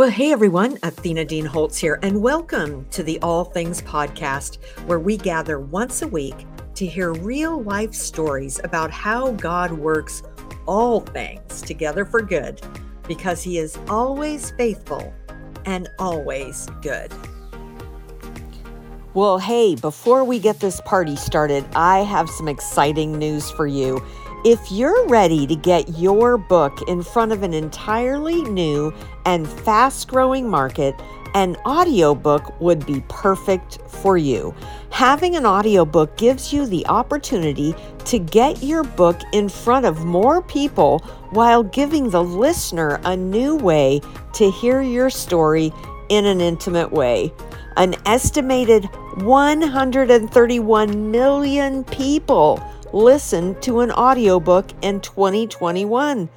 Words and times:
Well, 0.00 0.08
hey 0.08 0.32
everyone, 0.32 0.78
Athena 0.82 1.26
Dean 1.26 1.44
Holtz 1.44 1.76
here, 1.76 1.98
and 2.02 2.22
welcome 2.22 2.86
to 2.88 3.02
the 3.02 3.20
All 3.20 3.44
Things 3.44 3.82
Podcast, 3.82 4.56
where 4.86 4.98
we 4.98 5.18
gather 5.18 5.60
once 5.60 6.00
a 6.00 6.08
week 6.08 6.46
to 6.76 6.86
hear 6.86 7.12
real 7.12 7.62
life 7.62 7.92
stories 7.92 8.58
about 8.64 8.90
how 8.90 9.32
God 9.32 9.72
works 9.72 10.22
all 10.64 11.00
things 11.00 11.60
together 11.60 12.06
for 12.06 12.22
good 12.22 12.62
because 13.06 13.42
He 13.42 13.58
is 13.58 13.78
always 13.90 14.52
faithful 14.52 15.12
and 15.66 15.86
always 15.98 16.66
good. 16.80 17.12
Well, 19.12 19.38
hey, 19.38 19.74
before 19.74 20.24
we 20.24 20.38
get 20.38 20.60
this 20.60 20.80
party 20.86 21.16
started, 21.16 21.66
I 21.74 21.98
have 21.98 22.30
some 22.30 22.48
exciting 22.48 23.18
news 23.18 23.50
for 23.50 23.66
you. 23.66 24.02
If 24.42 24.72
you're 24.72 25.06
ready 25.06 25.46
to 25.46 25.54
get 25.54 25.98
your 25.98 26.38
book 26.38 26.88
in 26.88 27.02
front 27.02 27.30
of 27.30 27.42
an 27.42 27.52
entirely 27.52 28.40
new 28.44 28.94
and 29.26 29.46
fast 29.46 30.08
growing 30.08 30.48
market, 30.48 30.98
an 31.34 31.56
audiobook 31.66 32.58
would 32.58 32.86
be 32.86 33.04
perfect 33.06 33.80
for 33.86 34.16
you. 34.16 34.54
Having 34.88 35.36
an 35.36 35.44
audiobook 35.44 36.16
gives 36.16 36.54
you 36.54 36.64
the 36.64 36.86
opportunity 36.86 37.74
to 38.06 38.18
get 38.18 38.62
your 38.62 38.82
book 38.82 39.20
in 39.34 39.50
front 39.50 39.84
of 39.84 40.06
more 40.06 40.40
people 40.40 41.00
while 41.32 41.62
giving 41.62 42.08
the 42.08 42.24
listener 42.24 42.98
a 43.04 43.14
new 43.14 43.56
way 43.56 44.00
to 44.32 44.50
hear 44.50 44.80
your 44.80 45.10
story 45.10 45.70
in 46.08 46.24
an 46.24 46.40
intimate 46.40 46.90
way. 46.90 47.30
An 47.76 47.94
estimated 48.06 48.86
131 49.16 51.10
million 51.10 51.84
people 51.84 52.58
listen 52.92 53.58
to 53.60 53.80
an 53.80 53.90
audiobook 53.92 54.70
in 54.82 55.00
2021. 55.00 56.28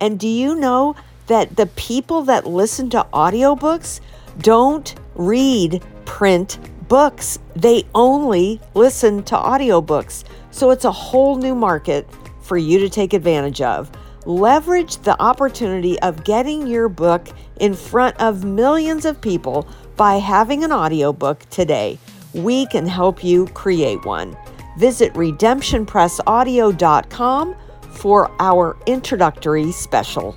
And 0.00 0.18
do 0.18 0.28
you 0.28 0.56
know 0.56 0.96
that 1.26 1.56
the 1.56 1.66
people 1.66 2.22
that 2.22 2.46
listen 2.46 2.90
to 2.90 3.06
audiobooks 3.12 4.00
don't 4.38 4.94
read 5.14 5.82
print 6.04 6.58
books? 6.88 7.38
They 7.54 7.84
only 7.94 8.60
listen 8.74 9.22
to 9.24 9.36
audiobooks. 9.36 10.24
So 10.50 10.70
it's 10.70 10.84
a 10.84 10.92
whole 10.92 11.36
new 11.36 11.54
market 11.54 12.08
for 12.42 12.56
you 12.56 12.78
to 12.80 12.88
take 12.88 13.14
advantage 13.14 13.60
of. 13.60 13.90
Leverage 14.24 14.98
the 14.98 15.20
opportunity 15.20 15.98
of 16.00 16.24
getting 16.24 16.66
your 16.66 16.88
book 16.88 17.28
in 17.58 17.74
front 17.74 18.16
of 18.20 18.44
millions 18.44 19.04
of 19.04 19.20
people 19.20 19.66
by 19.96 20.16
having 20.16 20.64
an 20.64 20.72
audiobook 20.72 21.48
today. 21.50 21.98
We 22.32 22.66
can 22.66 22.86
help 22.86 23.22
you 23.22 23.46
create 23.48 24.04
one. 24.04 24.36
Visit 24.76 25.12
redemptionpressaudio.com 25.14 27.56
for 27.90 28.30
our 28.40 28.76
introductory 28.86 29.72
special. 29.72 30.36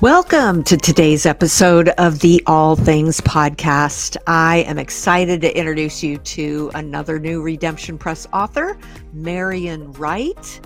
Welcome 0.00 0.62
to 0.62 0.76
today's 0.76 1.26
episode 1.26 1.88
of 1.98 2.20
the 2.20 2.40
All 2.46 2.76
Things 2.76 3.20
Podcast. 3.22 4.16
I 4.28 4.58
am 4.58 4.78
excited 4.78 5.40
to 5.40 5.58
introduce 5.58 6.04
you 6.04 6.18
to 6.18 6.70
another 6.74 7.18
new 7.18 7.42
Redemption 7.42 7.98
Press 7.98 8.24
author, 8.32 8.78
Marian 9.12 9.90
Wright, 9.94 10.60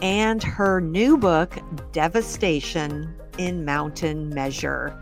and 0.00 0.42
her 0.42 0.80
new 0.80 1.18
book, 1.18 1.58
Devastation 1.92 3.14
in 3.36 3.66
Mountain 3.66 4.30
Measure. 4.30 4.98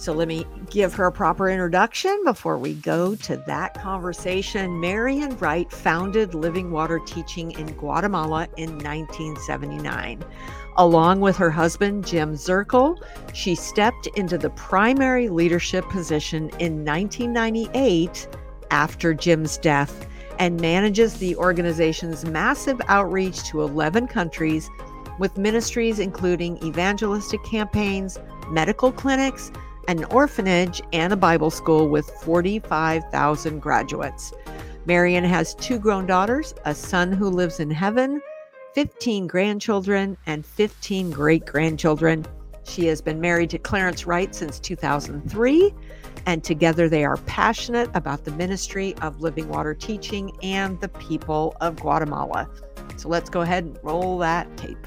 So 0.00 0.14
let 0.14 0.28
me 0.28 0.46
give 0.70 0.94
her 0.94 1.04
a 1.04 1.12
proper 1.12 1.50
introduction 1.50 2.22
before 2.24 2.56
we 2.56 2.72
go 2.72 3.14
to 3.16 3.36
that 3.46 3.74
conversation. 3.74 4.80
Marian 4.80 5.36
Wright 5.36 5.70
founded 5.70 6.32
Living 6.32 6.70
Water 6.70 6.98
Teaching 7.04 7.50
in 7.50 7.66
Guatemala 7.74 8.48
in 8.56 8.78
1979. 8.78 10.24
Along 10.78 11.20
with 11.20 11.36
her 11.36 11.50
husband, 11.50 12.06
Jim 12.06 12.32
Zirkle, 12.32 12.96
she 13.34 13.54
stepped 13.54 14.06
into 14.16 14.38
the 14.38 14.48
primary 14.48 15.28
leadership 15.28 15.86
position 15.90 16.44
in 16.58 16.82
1998 16.82 18.26
after 18.70 19.12
Jim's 19.12 19.58
death 19.58 20.06
and 20.38 20.58
manages 20.62 21.18
the 21.18 21.36
organization's 21.36 22.24
massive 22.24 22.80
outreach 22.88 23.42
to 23.50 23.60
11 23.60 24.06
countries 24.06 24.70
with 25.18 25.36
ministries 25.36 25.98
including 25.98 26.56
evangelistic 26.64 27.44
campaigns, 27.44 28.18
medical 28.48 28.90
clinics, 28.90 29.52
an 29.88 30.04
orphanage, 30.04 30.80
and 30.92 31.12
a 31.12 31.16
Bible 31.16 31.50
school 31.50 31.88
with 31.88 32.08
45,000 32.22 33.60
graduates. 33.60 34.32
Marian 34.86 35.24
has 35.24 35.54
two 35.54 35.78
grown 35.78 36.06
daughters, 36.06 36.54
a 36.64 36.74
son 36.74 37.12
who 37.12 37.28
lives 37.28 37.60
in 37.60 37.70
heaven, 37.70 38.20
15 38.74 39.26
grandchildren, 39.26 40.16
and 40.26 40.44
15 40.46 41.10
great 41.10 41.44
grandchildren. 41.44 42.24
She 42.64 42.86
has 42.86 43.00
been 43.00 43.20
married 43.20 43.50
to 43.50 43.58
Clarence 43.58 44.06
Wright 44.06 44.34
since 44.34 44.60
2003, 44.60 45.74
and 46.26 46.44
together 46.44 46.88
they 46.88 47.04
are 47.04 47.16
passionate 47.18 47.90
about 47.94 48.24
the 48.24 48.30
ministry 48.32 48.94
of 49.02 49.20
living 49.20 49.48
water 49.48 49.74
teaching 49.74 50.36
and 50.42 50.80
the 50.80 50.88
people 50.88 51.56
of 51.60 51.76
Guatemala. 51.76 52.48
So 52.96 53.08
let's 53.08 53.30
go 53.30 53.40
ahead 53.40 53.64
and 53.64 53.78
roll 53.82 54.18
that 54.18 54.56
tape. 54.56 54.86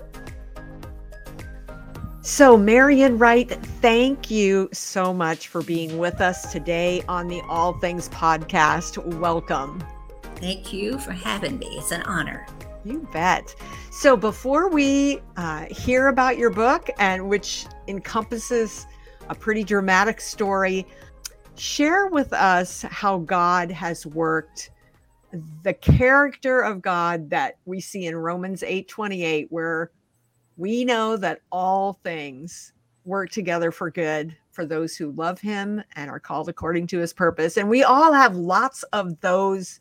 So, 2.25 2.55
Marian 2.55 3.17
Wright, 3.17 3.51
thank 3.81 4.31
you 4.31 4.69
so 4.71 5.13
much 5.13 5.49
for 5.49 5.61
being 5.61 5.97
with 5.97 6.21
us 6.21 6.53
today 6.53 7.03
on 7.09 7.27
the 7.27 7.41
All 7.49 7.73
Things 7.73 8.07
podcast. 8.07 8.97
Welcome. 9.19 9.83
Thank 10.35 10.71
you 10.71 10.97
for 10.99 11.11
having 11.11 11.59
me. 11.59 11.67
It's 11.71 11.91
an 11.91 12.01
honor. 12.03 12.47
You 12.85 13.05
bet. 13.11 13.53
So, 13.91 14.15
before 14.15 14.69
we 14.69 15.19
uh, 15.35 15.65
hear 15.65 16.07
about 16.07 16.37
your 16.37 16.49
book, 16.49 16.89
and 16.97 17.27
which 17.27 17.65
encompasses 17.89 18.87
a 19.27 19.35
pretty 19.35 19.65
dramatic 19.65 20.21
story, 20.21 20.87
share 21.55 22.07
with 22.07 22.31
us 22.31 22.83
how 22.83 23.17
God 23.17 23.69
has 23.69 24.05
worked 24.05 24.69
the 25.63 25.73
character 25.73 26.61
of 26.61 26.81
God 26.81 27.29
that 27.31 27.57
we 27.65 27.81
see 27.81 28.05
in 28.05 28.15
Romans 28.15 28.63
8 28.63 28.87
28, 28.87 29.47
where 29.49 29.91
we 30.57 30.85
know 30.85 31.17
that 31.17 31.41
all 31.51 31.93
things 32.03 32.73
work 33.05 33.29
together 33.31 33.71
for 33.71 33.91
good 33.91 34.35
for 34.51 34.65
those 34.65 34.95
who 34.95 35.11
love 35.11 35.41
him 35.41 35.83
and 35.95 36.09
are 36.09 36.19
called 36.19 36.47
according 36.47 36.87
to 36.87 36.99
his 36.99 37.11
purpose. 37.11 37.57
And 37.57 37.69
we 37.69 37.83
all 37.83 38.13
have 38.13 38.35
lots 38.35 38.83
of 38.93 39.19
those 39.21 39.79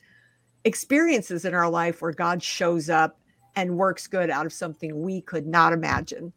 experiences 0.65 1.45
in 1.45 1.55
our 1.55 1.69
life 1.69 2.01
where 2.01 2.13
God 2.13 2.43
shows 2.43 2.89
up 2.89 3.19
and 3.55 3.77
works 3.77 4.07
good 4.07 4.31
out 4.31 4.47
of 4.47 4.53
something 4.53 5.03
we 5.03 5.21
could 5.21 5.47
not 5.47 5.73
imagine. 5.73 6.33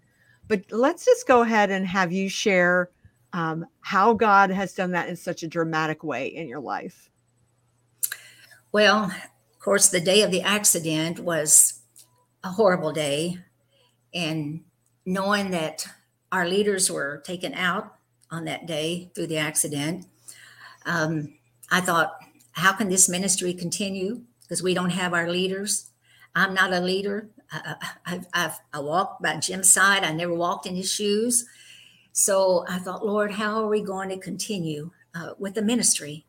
But 0.48 0.64
let's 0.70 1.06
just 1.06 1.28
go 1.28 1.42
ahead 1.42 1.72
and 1.72 1.88
have 1.88 2.12
you 2.12 2.30
share 2.30 2.90
um, 3.34 3.66
how 3.82 4.14
God 4.14 4.50
has 4.50 4.74
done 4.74 4.92
that 4.92 5.10
in 5.10 5.16
such 5.16 5.44
a 5.44 5.48
dramatic 5.48 6.04
way 6.04 6.28
in 6.28 6.48
your 6.48 6.60
life. 6.60 7.10
Well, 8.72 9.06
of 9.06 9.60
course, 9.60 9.90
the 9.90 10.02
day 10.02 10.22
of 10.22 10.32
the 10.32 10.42
accident 10.42 11.20
was 11.20 11.82
a 12.44 12.50
horrible 12.50 12.92
day 12.92 13.40
and 14.16 14.62
knowing 15.06 15.52
that 15.52 15.86
our 16.32 16.48
leaders 16.48 16.90
were 16.90 17.22
taken 17.26 17.54
out 17.54 17.94
on 18.32 18.46
that 18.46 18.66
day 18.66 19.12
through 19.14 19.28
the 19.28 19.38
accident, 19.38 20.06
um, 20.86 21.34
I 21.70 21.82
thought, 21.82 22.16
how 22.54 22.72
can 22.72 22.90
this 22.90 23.10
ministry 23.10 23.54
continue? 23.54 24.22
Because 24.42 24.64
we 24.64 24.74
don't 24.74 24.92
have 24.92 25.14
our 25.14 25.30
leaders. 25.30 25.90
I'm 26.34 26.54
not 26.54 26.74
a 26.74 26.80
leader. 26.80 27.30
I, 27.52 27.76
I, 28.06 28.22
I've, 28.34 28.60
I 28.74 28.80
walked 28.80 29.22
by 29.22 29.38
Jim's 29.38 29.72
side. 29.72 30.04
I 30.04 30.12
never 30.14 30.34
walked 30.34 30.66
in 30.66 30.76
his 30.76 30.92
shoes. 30.92 31.46
So 32.14 32.66
I 32.70 32.80
thought, 32.80 33.06
Lord, 33.06 33.34
how 33.34 33.62
are 33.62 33.68
we 33.68 33.82
going 33.82 34.10
to 34.10 34.18
continue 34.18 34.92
uh, 35.14 35.32
with 35.38 35.54
the 35.54 35.62
ministry? 35.62 36.26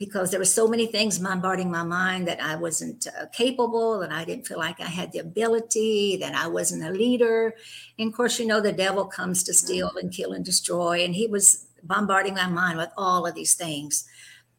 Because 0.00 0.30
there 0.30 0.40
were 0.40 0.46
so 0.46 0.66
many 0.66 0.86
things 0.86 1.18
bombarding 1.18 1.70
my 1.70 1.82
mind 1.82 2.26
that 2.26 2.42
I 2.42 2.56
wasn't 2.56 3.06
uh, 3.06 3.26
capable, 3.26 4.00
that 4.00 4.10
I 4.10 4.24
didn't 4.24 4.46
feel 4.46 4.56
like 4.56 4.80
I 4.80 4.86
had 4.86 5.12
the 5.12 5.18
ability, 5.18 6.16
that 6.16 6.34
I 6.34 6.48
wasn't 6.48 6.84
a 6.84 6.90
leader. 6.90 7.54
And 7.98 8.08
of 8.08 8.16
course, 8.16 8.40
you 8.40 8.46
know, 8.46 8.62
the 8.62 8.72
devil 8.72 9.04
comes 9.04 9.42
to 9.42 9.52
steal 9.52 9.92
and 10.00 10.10
kill 10.10 10.32
and 10.32 10.42
destroy. 10.42 11.04
And 11.04 11.14
he 11.14 11.26
was 11.26 11.66
bombarding 11.82 12.32
my 12.32 12.46
mind 12.46 12.78
with 12.78 12.88
all 12.96 13.26
of 13.26 13.34
these 13.34 13.52
things. 13.52 14.08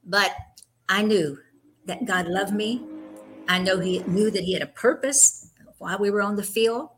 But 0.05 0.31
I 0.87 1.01
knew 1.01 1.39
that 1.85 2.05
God 2.05 2.27
loved 2.27 2.53
me. 2.53 2.83
I 3.47 3.57
know 3.57 3.79
he 3.79 4.03
knew 4.03 4.29
that 4.29 4.43
he 4.43 4.53
had 4.53 4.61
a 4.61 4.67
purpose 4.67 5.49
while 5.79 5.97
we 5.97 6.11
were 6.11 6.21
on 6.21 6.35
the 6.35 6.43
field. 6.43 6.89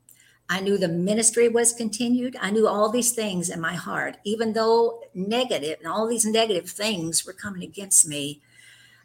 I 0.50 0.60
knew 0.60 0.78
the 0.78 0.88
ministry 0.88 1.48
was 1.48 1.74
continued. 1.74 2.36
I 2.40 2.52
knew 2.52 2.68
all 2.68 2.90
these 2.90 3.14
things 3.14 3.50
in 3.50 3.60
my 3.62 3.74
heart, 3.74 4.18
even 4.24 4.54
though 4.54 5.02
negative 5.14 5.80
and 5.80 5.88
all 5.88 6.08
these 6.08 6.26
negative 6.26 6.70
things 6.70 7.26
were 7.26 7.34
coming 7.34 7.64
against 7.64 8.08
me. 8.08 8.42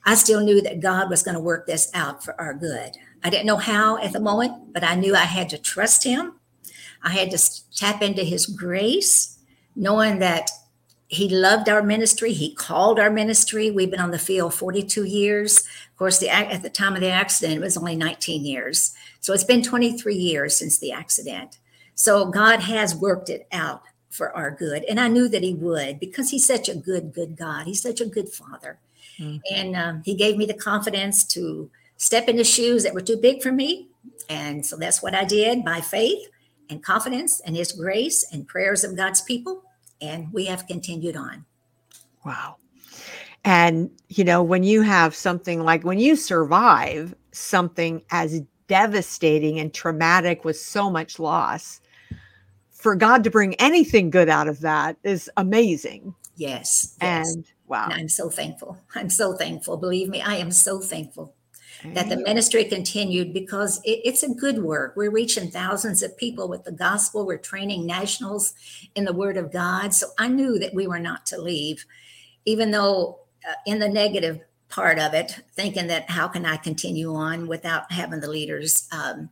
I 0.05 0.15
still 0.15 0.41
knew 0.41 0.61
that 0.63 0.81
God 0.81 1.11
was 1.11 1.23
going 1.23 1.35
to 1.35 1.41
work 1.41 1.67
this 1.67 1.91
out 1.95 2.25
for 2.25 2.39
our 2.41 2.55
good. 2.55 2.97
I 3.23 3.31
didn't 3.31 3.47
know 3.47 3.57
how 3.57 3.99
at 3.99 4.13
the 4.13 4.21
moment, 4.21 4.73
but 4.73 4.85
I 4.85 4.95
knew 4.95 5.15
I 5.15 5.21
had 5.21 5.49
to 5.51 5.59
trust 5.59 6.05
Him. 6.05 6.35
I 7.03 7.11
had 7.11 7.31
to 7.31 7.73
tap 7.75 8.03
into 8.03 8.25
His 8.25 8.47
grace, 8.47 9.39
knowing 9.77 10.19
that 10.19 10.51
He 11.09 11.29
loved 11.29 11.69
our 11.69 11.83
ministry. 11.83 12.33
He 12.33 12.55
called 12.55 12.99
our 12.99 13.11
ministry. 13.11 13.71
We've 13.71 13.91
been 13.91 14.01
on 14.01 14.11
the 14.11 14.19
field 14.19 14.55
42 14.55 15.05
years. 15.05 15.59
Of 15.59 15.97
course, 15.99 16.19
the, 16.19 16.31
at 16.31 16.63
the 16.63 16.71
time 16.71 16.95
of 16.95 17.01
the 17.01 17.11
accident, 17.11 17.59
it 17.59 17.65
was 17.65 17.77
only 17.77 17.97
19 17.97 18.45
years. 18.45 18.95
So 19.29 19.35
it's 19.35 19.45
been 19.45 19.63
23 19.63 20.15
years 20.15 20.57
since 20.57 20.79
the 20.79 20.91
accident. 20.91 21.59
So 21.95 22.31
God 22.31 22.61
has 22.61 22.97
worked 22.97 23.29
it 23.29 23.47
out 23.53 23.83
for 24.09 24.35
our 24.35 24.51
good. 24.51 24.85
And 24.85 24.99
I 24.99 25.09
knew 25.09 25.29
that 25.29 25.43
He 25.43 25.53
would 25.53 26.01
because 26.01 26.31
He's 26.31 26.47
such 26.47 26.67
a 26.67 26.75
good, 26.75 27.13
good 27.13 27.37
God. 27.37 27.67
He's 27.67 27.83
such 27.83 28.01
a 28.01 28.07
good 28.07 28.31
Father. 28.31 28.79
Mm. 29.19 29.43
And 29.55 29.77
um, 29.77 30.03
He 30.03 30.15
gave 30.15 30.39
me 30.39 30.47
the 30.47 30.55
confidence 30.55 31.27
to 31.35 31.71
step 31.99 32.27
into 32.27 32.43
shoes 32.43 32.85
that 32.85 32.95
were 32.95 33.03
too 33.03 33.19
big 33.19 33.43
for 33.43 33.53
me. 33.53 33.91
And 34.31 34.65
so 34.65 34.79
that's 34.79 35.03
what 35.03 35.15
I 35.15 35.27
did 35.27 35.63
by 35.63 35.83
faith 35.83 36.27
and 36.71 36.83
confidence 36.83 37.41
and 37.41 37.55
His 37.55 37.73
grace 37.73 38.25
and 38.33 38.49
prayers 38.49 38.83
of 38.83 38.97
God's 38.97 39.21
people. 39.21 39.63
And 40.01 40.33
we 40.33 40.47
have 40.47 40.67
continued 40.67 41.17
on. 41.17 41.45
Wow. 42.25 42.57
And, 43.45 43.91
you 44.09 44.25
know, 44.25 44.43
when 44.43 44.63
you 44.63 44.81
have 44.81 45.15
something 45.15 45.63
like 45.63 45.85
when 45.85 45.99
you 45.99 46.17
survive 46.17 47.15
something 47.33 48.03
as 48.11 48.41
devastating 48.69 49.59
and 49.59 49.75
traumatic 49.75 50.45
with 50.45 50.59
so 50.59 50.89
much 50.89 51.19
loss, 51.19 51.81
for 52.71 52.95
God 52.95 53.25
to 53.25 53.31
bring 53.31 53.55
anything 53.57 54.11
good 54.11 54.29
out 54.29 54.47
of 54.47 54.61
that 54.61 54.97
is 55.03 55.29
amazing. 55.37 56.15
Yes. 56.37 56.95
yes. 57.03 57.35
And 57.35 57.45
wow. 57.67 57.87
And 57.87 57.95
I'm 57.95 58.09
so 58.09 58.31
thankful. 58.31 58.79
I'm 58.95 59.11
so 59.11 59.35
thankful. 59.35 59.77
Believe 59.77 60.09
me, 60.09 60.23
I 60.23 60.37
am 60.37 60.53
so 60.53 60.81
thankful 60.81 61.35
that 61.85 62.09
the 62.09 62.17
ministry 62.17 62.65
continued 62.65 63.33
because 63.33 63.81
it, 63.85 64.01
it's 64.05 64.23
a 64.23 64.35
good 64.35 64.63
work. 64.63 64.95
We're 64.97 65.11
reaching 65.11 65.51
thousands 65.51 66.03
of 66.03 66.17
people 66.17 66.49
with 66.49 66.65
the 66.65 66.73
gospel. 66.73 67.27
We're 67.27 67.39
training 67.39 67.87
nationals 67.87 68.55
in 68.95 69.05
the 69.05 69.13
word 69.13 69.37
of 69.37 69.53
God. 69.53 69.95
So 69.95 70.09
I 70.19 70.29
knew 70.29 70.59
that 70.59 70.75
we 70.75 70.87
were 70.87 70.99
not 70.99 71.27
to 71.27 71.41
leave, 71.41 71.85
even 72.45 72.71
though 72.71 73.21
uh, 73.49 73.55
in 73.67 73.79
the 73.79 73.89
negative 73.89 74.41
part 74.69 74.99
of 74.99 75.15
it, 75.15 75.41
thinking 75.55 75.87
that 75.89 76.11
how 76.11 76.29
can 76.29 76.45
I 76.45 76.57
continue 76.57 77.15
on 77.15 77.47
without 77.47 77.91
having 77.93 78.21
the 78.21 78.31
leaders? 78.31 78.89
Um, 78.93 79.31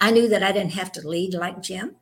I 0.00 0.10
knew 0.10 0.28
that 0.28 0.42
I 0.42 0.52
didn't 0.52 0.72
have 0.72 0.92
to 0.92 1.06
lead 1.06 1.34
like 1.34 1.60
Jim, 1.60 1.96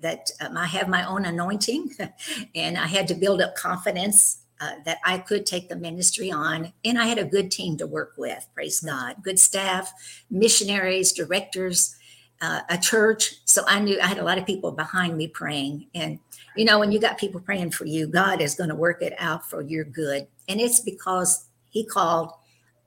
that 0.00 0.30
um, 0.40 0.56
I 0.56 0.66
have 0.66 0.88
my 0.88 1.06
own 1.06 1.24
anointing, 1.24 1.92
and 2.54 2.76
I 2.76 2.86
had 2.86 3.08
to 3.08 3.14
build 3.14 3.40
up 3.40 3.54
confidence 3.54 4.42
uh, 4.60 4.72
that 4.84 4.98
I 5.04 5.18
could 5.18 5.46
take 5.46 5.68
the 5.68 5.76
ministry 5.76 6.30
on. 6.30 6.72
And 6.84 6.98
I 6.98 7.06
had 7.06 7.18
a 7.18 7.24
good 7.24 7.50
team 7.50 7.76
to 7.78 7.86
work 7.86 8.14
with, 8.16 8.46
praise 8.54 8.80
God, 8.80 9.16
good 9.22 9.38
staff, 9.38 9.92
missionaries, 10.30 11.12
directors, 11.12 11.94
uh, 12.40 12.60
a 12.68 12.78
church. 12.78 13.36
So 13.44 13.62
I 13.66 13.80
knew 13.80 14.00
I 14.00 14.06
had 14.06 14.18
a 14.18 14.24
lot 14.24 14.38
of 14.38 14.46
people 14.46 14.72
behind 14.72 15.16
me 15.16 15.28
praying. 15.28 15.86
And, 15.94 16.18
you 16.56 16.64
know, 16.64 16.78
when 16.78 16.92
you 16.92 17.00
got 17.00 17.18
people 17.18 17.40
praying 17.40 17.70
for 17.70 17.84
you, 17.84 18.06
God 18.06 18.40
is 18.40 18.54
going 18.54 18.70
to 18.70 18.76
work 18.76 19.02
it 19.02 19.14
out 19.18 19.48
for 19.48 19.62
your 19.62 19.84
good. 19.84 20.26
And 20.48 20.60
it's 20.60 20.80
because 20.80 21.47
He 21.78 21.86
called, 21.86 22.32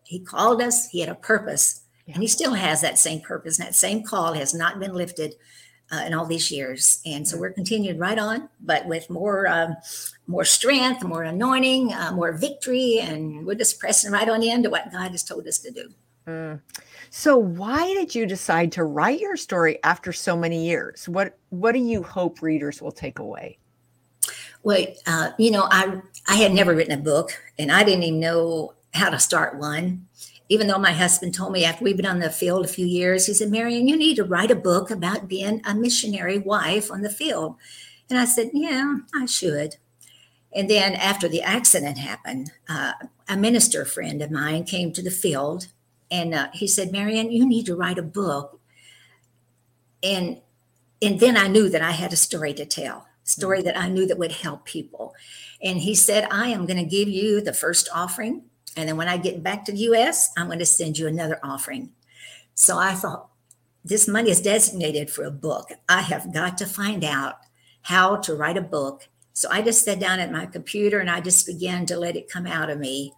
He 0.03 0.19
called 0.19 0.61
us, 0.61 0.89
He 0.89 0.99
had 0.99 1.07
a 1.07 1.15
purpose. 1.15 1.83
Yeah. 2.05 2.15
And 2.15 2.23
he 2.23 2.27
still 2.27 2.53
has 2.53 2.81
that 2.81 2.99
same 2.99 3.21
purpose. 3.21 3.57
And 3.57 3.67
that 3.67 3.75
same 3.75 4.03
call 4.03 4.33
has 4.33 4.53
not 4.53 4.79
been 4.79 4.93
lifted 4.93 5.35
uh, 5.93 6.03
in 6.05 6.13
all 6.13 6.25
these 6.25 6.51
years. 6.51 7.01
And 7.05 7.25
so 7.25 7.37
we're 7.37 7.53
continued 7.53 7.99
right 7.99 8.19
on, 8.19 8.49
but 8.59 8.85
with 8.85 9.09
more 9.09 9.47
um, 9.47 9.77
more 10.27 10.43
strength, 10.43 11.05
more 11.05 11.23
anointing, 11.23 11.93
uh, 11.93 12.11
more 12.13 12.33
victory, 12.33 12.99
and 12.99 13.45
we're 13.45 13.55
just 13.55 13.79
pressing 13.79 14.11
right 14.11 14.27
on 14.27 14.43
into 14.43 14.69
what 14.69 14.91
God 14.91 15.11
has 15.11 15.23
told 15.23 15.47
us 15.47 15.59
to 15.59 15.71
do. 15.71 15.89
Mm. 16.27 16.61
So, 17.09 17.37
why 17.37 17.93
did 17.93 18.13
you 18.13 18.25
decide 18.25 18.71
to 18.73 18.83
write 18.83 19.19
your 19.19 19.37
story 19.37 19.79
after 19.83 20.11
so 20.11 20.35
many 20.35 20.65
years? 20.65 21.07
What 21.07 21.37
What 21.49 21.71
do 21.71 21.79
you 21.79 22.03
hope 22.03 22.41
readers 22.41 22.81
will 22.81 22.91
take 22.91 23.19
away? 23.19 23.57
Well, 24.63 24.85
uh, 25.07 25.31
you 25.37 25.51
know, 25.51 25.67
I 25.71 26.01
I 26.27 26.35
had 26.35 26.53
never 26.53 26.75
written 26.75 26.97
a 26.97 27.01
book, 27.01 27.31
and 27.57 27.71
I 27.71 27.83
didn't 27.83 28.03
even 28.03 28.19
know 28.19 28.73
how 28.93 29.09
to 29.09 29.19
start 29.19 29.57
one 29.57 30.07
even 30.51 30.67
though 30.67 30.77
my 30.77 30.91
husband 30.91 31.33
told 31.33 31.53
me 31.53 31.63
after 31.63 31.81
we've 31.81 31.95
been 31.95 32.05
on 32.05 32.19
the 32.19 32.29
field 32.29 32.65
a 32.65 32.67
few 32.67 32.85
years, 32.85 33.25
he 33.25 33.33
said, 33.33 33.49
Marian, 33.49 33.87
you 33.87 33.95
need 33.95 34.17
to 34.17 34.25
write 34.25 34.51
a 34.51 34.55
book 34.55 34.91
about 34.91 35.29
being 35.29 35.61
a 35.63 35.73
missionary 35.73 36.37
wife 36.37 36.91
on 36.91 37.03
the 37.03 37.09
field. 37.09 37.55
And 38.09 38.19
I 38.19 38.25
said, 38.25 38.51
Yeah, 38.53 38.97
I 39.15 39.27
should. 39.27 39.77
And 40.53 40.69
then 40.69 40.93
after 40.95 41.29
the 41.29 41.41
accident 41.41 41.99
happened, 41.99 42.51
uh, 42.67 42.91
a 43.29 43.37
minister 43.37 43.85
friend 43.85 44.21
of 44.21 44.29
mine 44.29 44.65
came 44.65 44.91
to 44.91 45.01
the 45.01 45.09
field 45.09 45.67
and 46.11 46.33
uh, 46.33 46.49
he 46.53 46.67
said, 46.67 46.91
Marian, 46.91 47.31
you 47.31 47.47
need 47.47 47.65
to 47.67 47.75
write 47.75 47.97
a 47.97 48.03
book. 48.03 48.59
And 50.03 50.41
and 51.01 51.21
then 51.21 51.37
I 51.37 51.47
knew 51.47 51.69
that 51.69 51.81
I 51.81 51.91
had 51.91 52.11
a 52.11 52.17
story 52.17 52.53
to 52.55 52.65
tell, 52.65 53.07
story 53.23 53.61
that 53.61 53.79
I 53.79 53.87
knew 53.87 54.05
that 54.05 54.19
would 54.19 54.33
help 54.33 54.65
people. 54.65 55.15
And 55.63 55.77
he 55.77 55.95
said, 55.95 56.27
I 56.29 56.49
am 56.49 56.65
going 56.65 56.83
to 56.83 56.97
give 56.97 57.07
you 57.07 57.39
the 57.39 57.53
first 57.53 57.87
offering 57.95 58.43
and 58.75 58.87
then 58.87 58.97
when 58.97 59.07
I 59.07 59.17
get 59.17 59.43
back 59.43 59.65
to 59.65 59.71
the 59.71 59.79
US, 59.79 60.31
I'm 60.37 60.47
going 60.47 60.59
to 60.59 60.65
send 60.65 60.97
you 60.97 61.07
another 61.07 61.39
offering. 61.43 61.91
So 62.55 62.77
I 62.77 62.93
thought, 62.93 63.27
this 63.83 64.07
money 64.07 64.29
is 64.29 64.41
designated 64.41 65.09
for 65.09 65.23
a 65.23 65.31
book. 65.31 65.71
I 65.89 66.01
have 66.01 66.33
got 66.33 66.57
to 66.59 66.67
find 66.67 67.03
out 67.03 67.37
how 67.81 68.17
to 68.17 68.35
write 68.35 68.57
a 68.57 68.61
book. 68.61 69.07
So 69.33 69.49
I 69.51 69.61
just 69.61 69.83
sat 69.83 69.99
down 69.99 70.19
at 70.19 70.31
my 70.31 70.45
computer 70.45 70.99
and 70.99 71.09
I 71.09 71.19
just 71.21 71.47
began 71.47 71.85
to 71.87 71.97
let 71.97 72.15
it 72.15 72.29
come 72.29 72.45
out 72.45 72.69
of 72.69 72.77
me, 72.77 73.13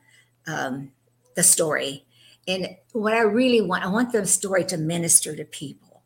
um, 0.48 0.92
the 1.36 1.44
story. 1.44 2.06
And 2.48 2.78
what 2.94 3.14
I 3.14 3.22
really 3.22 3.62
want, 3.62 3.84
I 3.84 3.90
want 3.90 4.12
the 4.12 4.26
story 4.26 4.64
to 4.66 4.78
minister 4.78 5.36
to 5.36 5.44
people. 5.44 6.04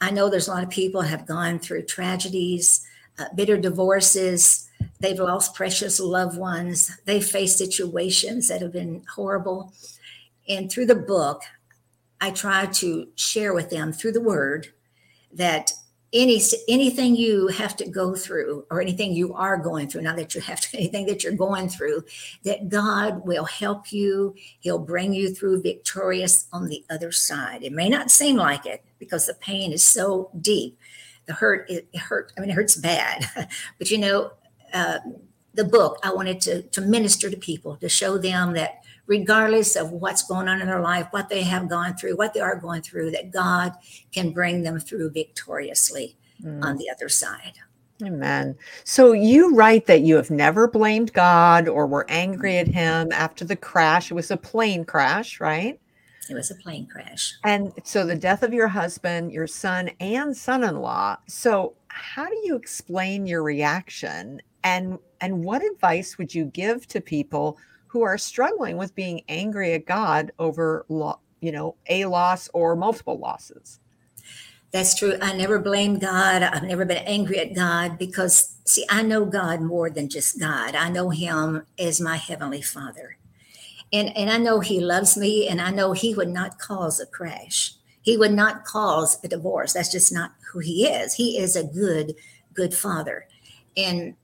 I 0.00 0.10
know 0.10 0.30
there's 0.30 0.48
a 0.48 0.52
lot 0.52 0.62
of 0.62 0.70
people 0.70 1.02
have 1.02 1.26
gone 1.26 1.58
through 1.58 1.84
tragedies, 1.84 2.86
uh, 3.18 3.26
bitter 3.34 3.56
divorces, 3.56 4.67
They've 5.00 5.18
lost 5.18 5.54
precious 5.54 6.00
loved 6.00 6.36
ones. 6.36 6.90
They 7.04 7.20
face 7.20 7.56
situations 7.56 8.48
that 8.48 8.62
have 8.62 8.72
been 8.72 9.04
horrible. 9.14 9.72
And 10.48 10.70
through 10.70 10.86
the 10.86 10.94
book, 10.94 11.42
I 12.20 12.30
try 12.30 12.66
to 12.66 13.08
share 13.14 13.54
with 13.54 13.70
them 13.70 13.92
through 13.92 14.12
the 14.12 14.20
word 14.20 14.68
that 15.32 15.72
any 16.12 16.40
anything 16.68 17.14
you 17.14 17.48
have 17.48 17.76
to 17.76 17.88
go 17.88 18.14
through 18.14 18.64
or 18.70 18.80
anything 18.80 19.12
you 19.12 19.34
are 19.34 19.58
going 19.58 19.88
through 19.88 20.00
not 20.00 20.16
that 20.16 20.34
you 20.34 20.40
have 20.40 20.60
to 20.60 20.74
anything 20.78 21.04
that 21.06 21.22
you're 21.22 21.34
going 21.34 21.68
through 21.68 22.02
that 22.44 22.68
god 22.68 23.26
will 23.26 23.44
help 23.44 23.92
you 23.92 24.34
he'll 24.60 24.78
bring 24.78 25.12
you 25.12 25.34
through 25.34 25.60
victorious 25.60 26.46
on 26.52 26.66
the 26.68 26.82
other 26.88 27.12
side 27.12 27.62
it 27.62 27.72
may 27.72 27.88
not 27.90 28.10
seem 28.10 28.36
like 28.36 28.64
it 28.64 28.82
because 28.98 29.26
the 29.26 29.34
pain 29.34 29.70
is 29.70 29.86
so 29.86 30.30
deep 30.40 30.78
the 31.26 31.34
hurt 31.34 31.68
it 31.68 31.86
hurt 31.94 32.32
i 32.36 32.40
mean 32.40 32.48
it 32.48 32.54
hurts 32.54 32.76
bad 32.76 33.26
but 33.78 33.90
you 33.90 33.98
know 33.98 34.30
uh, 34.72 34.98
the 35.54 35.64
book, 35.64 35.98
I 36.02 36.12
wanted 36.12 36.40
to, 36.42 36.62
to 36.62 36.80
minister 36.80 37.30
to 37.30 37.36
people, 37.36 37.76
to 37.76 37.88
show 37.88 38.18
them 38.18 38.52
that 38.54 38.82
regardless 39.06 39.74
of 39.74 39.90
what's 39.90 40.22
going 40.22 40.48
on 40.48 40.60
in 40.60 40.66
their 40.66 40.80
life, 40.80 41.08
what 41.10 41.28
they 41.28 41.42
have 41.42 41.68
gone 41.68 41.96
through, 41.96 42.16
what 42.16 42.34
they 42.34 42.40
are 42.40 42.56
going 42.56 42.82
through, 42.82 43.10
that 43.10 43.32
God 43.32 43.72
can 44.12 44.30
bring 44.30 44.62
them 44.62 44.78
through 44.78 45.10
victoriously 45.10 46.16
mm. 46.42 46.62
on 46.62 46.76
the 46.76 46.90
other 46.90 47.08
side. 47.08 47.54
Amen. 48.04 48.56
So 48.84 49.12
you 49.12 49.54
write 49.56 49.86
that 49.86 50.02
you 50.02 50.14
have 50.16 50.30
never 50.30 50.68
blamed 50.68 51.12
God 51.12 51.66
or 51.66 51.86
were 51.86 52.06
angry 52.08 52.58
at 52.58 52.68
him 52.68 53.10
after 53.10 53.44
the 53.44 53.56
crash. 53.56 54.10
It 54.10 54.14
was 54.14 54.30
a 54.30 54.36
plane 54.36 54.84
crash, 54.84 55.40
right? 55.40 55.80
It 56.30 56.34
was 56.34 56.50
a 56.50 56.54
plane 56.54 56.86
crash. 56.86 57.34
And 57.42 57.72
so 57.84 58.06
the 58.06 58.14
death 58.14 58.42
of 58.42 58.52
your 58.52 58.68
husband, 58.68 59.32
your 59.32 59.46
son, 59.46 59.90
and 59.98 60.36
son 60.36 60.62
in 60.62 60.80
law. 60.80 61.16
So, 61.26 61.74
how 61.88 62.28
do 62.28 62.40
you 62.44 62.54
explain 62.54 63.26
your 63.26 63.42
reaction 63.42 64.40
and 64.68 64.98
and 65.20 65.42
what 65.42 65.64
advice 65.64 66.18
would 66.18 66.34
you 66.34 66.44
give 66.46 66.86
to 66.88 67.00
people 67.00 67.58
who 67.86 68.02
are 68.02 68.18
struggling 68.18 68.76
with 68.76 68.94
being 68.94 69.22
angry 69.28 69.72
at 69.72 69.86
God 69.86 70.30
over 70.38 70.84
lo- 70.88 71.20
you 71.40 71.52
know 71.52 71.74
a 71.88 72.04
loss 72.04 72.48
or 72.52 72.76
multiple 72.76 73.18
losses? 73.18 73.80
That's 74.70 74.94
true. 74.94 75.16
I 75.22 75.32
never 75.32 75.58
blame 75.58 75.98
God. 75.98 76.42
I've 76.42 76.62
never 76.62 76.84
been 76.84 76.98
angry 76.98 77.38
at 77.38 77.54
God 77.54 77.96
because 77.96 78.58
see, 78.66 78.84
I 78.90 79.02
know 79.02 79.24
God 79.24 79.62
more 79.62 79.88
than 79.88 80.10
just 80.10 80.38
God. 80.38 80.74
I 80.74 80.90
know 80.90 81.08
him 81.08 81.64
as 81.78 82.00
my 82.00 82.16
heavenly 82.16 82.60
Father. 82.60 83.16
And 83.92 84.14
and 84.16 84.30
I 84.30 84.36
know 84.36 84.60
he 84.60 84.80
loves 84.80 85.16
me 85.16 85.48
and 85.48 85.60
I 85.62 85.70
know 85.70 85.92
he 85.92 86.14
would 86.14 86.28
not 86.28 86.58
cause 86.58 87.00
a 87.00 87.06
crash. 87.06 87.74
He 88.02 88.18
would 88.18 88.32
not 88.32 88.64
cause 88.64 89.18
a 89.24 89.28
divorce. 89.28 89.72
That's 89.72 89.92
just 89.92 90.12
not 90.12 90.32
who 90.52 90.58
he 90.58 90.86
is. 90.86 91.14
He 91.14 91.38
is 91.38 91.56
a 91.56 91.64
good 91.64 92.14
good 92.52 92.74
father. 92.74 93.26
And 93.76 94.14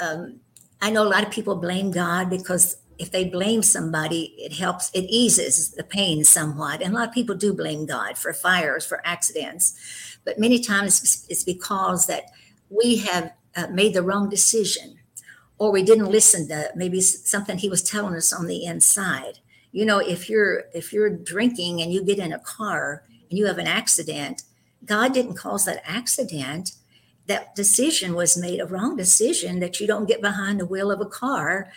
um, 0.00 0.40
I 0.80 0.90
know 0.90 1.02
a 1.02 1.08
lot 1.08 1.24
of 1.24 1.30
people 1.30 1.56
blame 1.56 1.90
God 1.90 2.28
because 2.30 2.76
if 2.98 3.10
they 3.10 3.24
blame 3.24 3.62
somebody, 3.62 4.34
it 4.38 4.52
helps, 4.52 4.90
it 4.92 5.06
eases 5.08 5.70
the 5.72 5.82
pain 5.82 6.24
somewhat. 6.24 6.82
And 6.82 6.94
a 6.94 6.96
lot 6.96 7.08
of 7.08 7.14
people 7.14 7.34
do 7.34 7.52
blame 7.52 7.86
God 7.86 8.16
for 8.16 8.32
fires, 8.32 8.86
for 8.86 9.04
accidents. 9.04 10.18
But 10.24 10.38
many 10.38 10.60
times 10.60 11.26
it's 11.28 11.42
because 11.42 12.06
that 12.06 12.24
we 12.70 12.96
have 12.98 13.32
uh, 13.56 13.66
made 13.68 13.94
the 13.94 14.02
wrong 14.02 14.28
decision 14.28 14.98
or 15.58 15.70
we 15.70 15.82
didn't 15.82 16.10
listen 16.10 16.48
to 16.48 16.70
maybe 16.74 17.00
something 17.00 17.58
he 17.58 17.68
was 17.68 17.82
telling 17.82 18.14
us 18.14 18.32
on 18.32 18.46
the 18.46 18.64
inside. 18.64 19.38
You 19.72 19.84
know, 19.84 19.98
if 19.98 20.28
you're 20.28 20.64
if 20.72 20.92
you're 20.92 21.10
drinking 21.10 21.82
and 21.82 21.92
you 21.92 22.04
get 22.04 22.18
in 22.18 22.32
a 22.32 22.38
car 22.38 23.04
and 23.28 23.38
you 23.38 23.46
have 23.46 23.58
an 23.58 23.66
accident, 23.66 24.42
God 24.84 25.12
didn't 25.12 25.34
cause 25.34 25.64
that 25.64 25.82
accident 25.84 26.72
that 27.26 27.54
decision 27.54 28.14
was 28.14 28.36
made 28.36 28.60
a 28.60 28.66
wrong 28.66 28.96
decision 28.96 29.60
that 29.60 29.80
you 29.80 29.86
don't 29.86 30.08
get 30.08 30.20
behind 30.20 30.60
the 30.60 30.66
wheel 30.66 30.90
of 30.90 31.00
a 31.00 31.06
car 31.06 31.70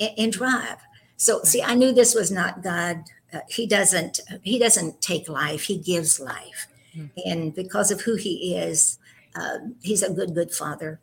and, 0.00 0.10
and 0.16 0.32
drive 0.32 0.78
so 1.16 1.42
see 1.42 1.62
i 1.62 1.74
knew 1.74 1.92
this 1.92 2.14
was 2.14 2.30
not 2.30 2.62
god 2.62 3.04
uh, 3.32 3.40
he 3.48 3.66
doesn't 3.66 4.20
he 4.42 4.58
doesn't 4.58 5.00
take 5.00 5.28
life 5.28 5.64
he 5.64 5.76
gives 5.76 6.18
life 6.18 6.68
mm-hmm. 6.96 7.06
and 7.24 7.54
because 7.54 7.90
of 7.90 8.02
who 8.02 8.14
he 8.14 8.56
is 8.56 8.98
uh, 9.36 9.58
he's 9.82 10.02
a 10.02 10.12
good 10.12 10.34
good 10.34 10.52
father 10.52 11.00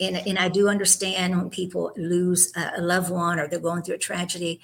and, 0.00 0.16
and 0.16 0.38
I 0.38 0.48
do 0.48 0.68
understand 0.68 1.36
when 1.36 1.50
people 1.50 1.92
lose 1.96 2.52
a 2.56 2.80
loved 2.80 3.10
one 3.10 3.38
or 3.38 3.48
they're 3.48 3.58
going 3.58 3.82
through 3.82 3.96
a 3.96 3.98
tragedy. 3.98 4.60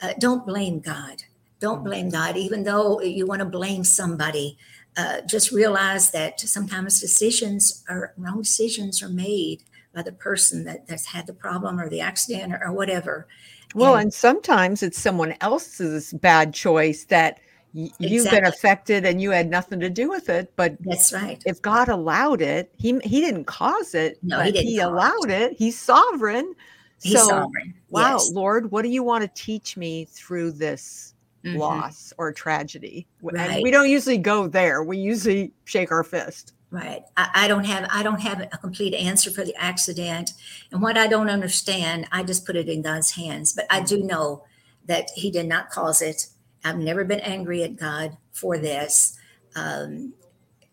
Uh, 0.00 0.14
don't 0.18 0.46
blame 0.46 0.80
God. 0.80 1.24
Don't 1.60 1.84
blame 1.84 2.08
God, 2.08 2.36
even 2.36 2.62
though 2.62 3.00
you 3.02 3.26
want 3.26 3.40
to 3.40 3.44
blame 3.44 3.84
somebody. 3.84 4.56
Uh, 4.98 5.20
just 5.20 5.52
realize 5.52 6.10
that 6.10 6.40
sometimes 6.40 7.00
decisions 7.00 7.84
are 7.88 8.14
wrong 8.16 8.42
decisions 8.42 9.00
are 9.00 9.08
made 9.08 9.62
by 9.94 10.02
the 10.02 10.10
person 10.10 10.64
that, 10.64 10.88
that's 10.88 11.06
had 11.06 11.24
the 11.24 11.32
problem 11.32 11.78
or 11.78 11.88
the 11.88 12.00
accident 12.00 12.52
or, 12.52 12.66
or 12.66 12.72
whatever. 12.72 13.28
Well, 13.76 13.94
and, 13.94 14.04
and, 14.04 14.12
sometimes 14.12 14.82
it's 14.82 14.98
someone 14.98 15.36
else's 15.40 16.12
bad 16.14 16.52
choice 16.52 17.04
that 17.04 17.38
y- 17.74 17.84
exactly. 17.84 18.08
you've 18.08 18.30
been 18.30 18.44
affected 18.46 19.06
and 19.06 19.22
you 19.22 19.30
had 19.30 19.48
nothing 19.48 19.78
to 19.78 19.88
do 19.88 20.08
with 20.08 20.28
it. 20.28 20.52
But 20.56 20.76
that's 20.80 21.12
right. 21.12 21.40
If 21.46 21.62
God 21.62 21.88
allowed 21.88 22.42
it, 22.42 22.72
he 22.76 22.98
he 23.04 23.20
didn't 23.20 23.44
cause 23.44 23.94
it. 23.94 24.18
No, 24.24 24.40
he 24.40 24.50
didn't. 24.50 24.66
He 24.66 24.80
allowed 24.80 25.30
it. 25.30 25.52
it. 25.52 25.58
He's 25.58 25.78
sovereign. 25.78 26.54
He's 27.00 27.20
so, 27.20 27.28
sovereign. 27.28 27.72
Wow, 27.90 28.14
yes. 28.14 28.32
Lord, 28.32 28.72
what 28.72 28.82
do 28.82 28.88
you 28.88 29.04
want 29.04 29.22
to 29.22 29.30
teach 29.40 29.76
me 29.76 30.06
through 30.06 30.52
this 30.52 31.14
mm-hmm. 31.44 31.58
loss 31.58 32.12
or 32.18 32.32
tragedy? 32.32 33.06
Right. 33.22 33.50
And 33.50 33.62
we 33.62 33.70
don't 33.70 33.88
usually 33.88 34.18
go 34.18 34.48
there. 34.48 34.82
We 34.82 34.98
usually 34.98 35.52
shake 35.64 35.92
our 35.92 36.04
fist. 36.04 36.54
Right. 36.70 37.02
I, 37.16 37.30
I, 37.34 37.48
don't 37.48 37.64
have 37.64 37.88
I 37.90 38.02
don't 38.02 38.20
have 38.20 38.40
a 38.40 38.58
complete 38.58 38.94
answer 38.94 39.30
for 39.30 39.44
the 39.44 39.56
accident. 39.56 40.32
And 40.70 40.82
what 40.82 40.98
I 40.98 41.06
don't 41.06 41.30
understand, 41.30 42.06
I 42.12 42.22
just 42.22 42.44
put 42.44 42.56
it 42.56 42.68
in 42.68 42.82
God's 42.82 43.12
hands. 43.12 43.52
But 43.54 43.66
I 43.70 43.80
do 43.80 44.02
know 44.02 44.44
that 44.84 45.10
He 45.14 45.30
did 45.30 45.46
not 45.46 45.70
cause 45.70 46.02
it. 46.02 46.26
I've 46.64 46.78
never 46.78 47.04
been 47.04 47.20
angry 47.20 47.62
at 47.62 47.76
God 47.76 48.16
for 48.32 48.58
this. 48.58 49.16
Um, 49.54 50.12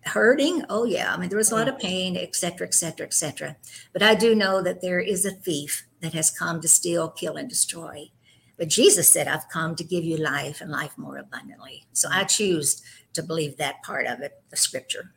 hurting, 0.06 0.64
oh 0.70 0.84
yeah. 0.84 1.14
I 1.14 1.18
mean, 1.18 1.30
there 1.30 1.38
was 1.38 1.52
a 1.52 1.56
lot 1.56 1.68
of 1.68 1.80
pain, 1.80 2.16
et 2.18 2.36
cetera, 2.36 2.68
et 2.68 2.74
cetera, 2.74 3.08
et 3.08 3.14
cetera. 3.14 3.56
But 3.94 4.04
I 4.04 4.16
do 4.16 4.36
know 4.36 4.62
that 4.62 4.82
there 4.82 5.00
is 5.00 5.26
a 5.26 5.32
thief 5.32 5.88
that 6.02 6.14
has 6.14 6.30
come 6.30 6.62
to 6.62 6.68
steal, 6.68 7.10
kill, 7.10 7.38
and 7.38 7.50
destroy. 7.50 8.12
But 8.58 8.70
Jesus 8.70 9.10
said, 9.10 9.28
I've 9.28 9.50
come 9.50 9.76
to 9.76 9.84
give 9.84 10.04
you 10.04 10.18
life 10.18 10.62
and 10.62 10.72
life 10.72 10.98
more 10.98 11.18
abundantly. 11.18 11.86
So 11.94 12.08
I 12.12 12.24
choose 12.24 12.82
to 13.14 13.24
believe 13.24 13.58
that 13.58 13.84
part 13.84 14.08
of 14.08 14.22
it, 14.22 14.42
the 14.50 14.58
scripture. 14.58 15.12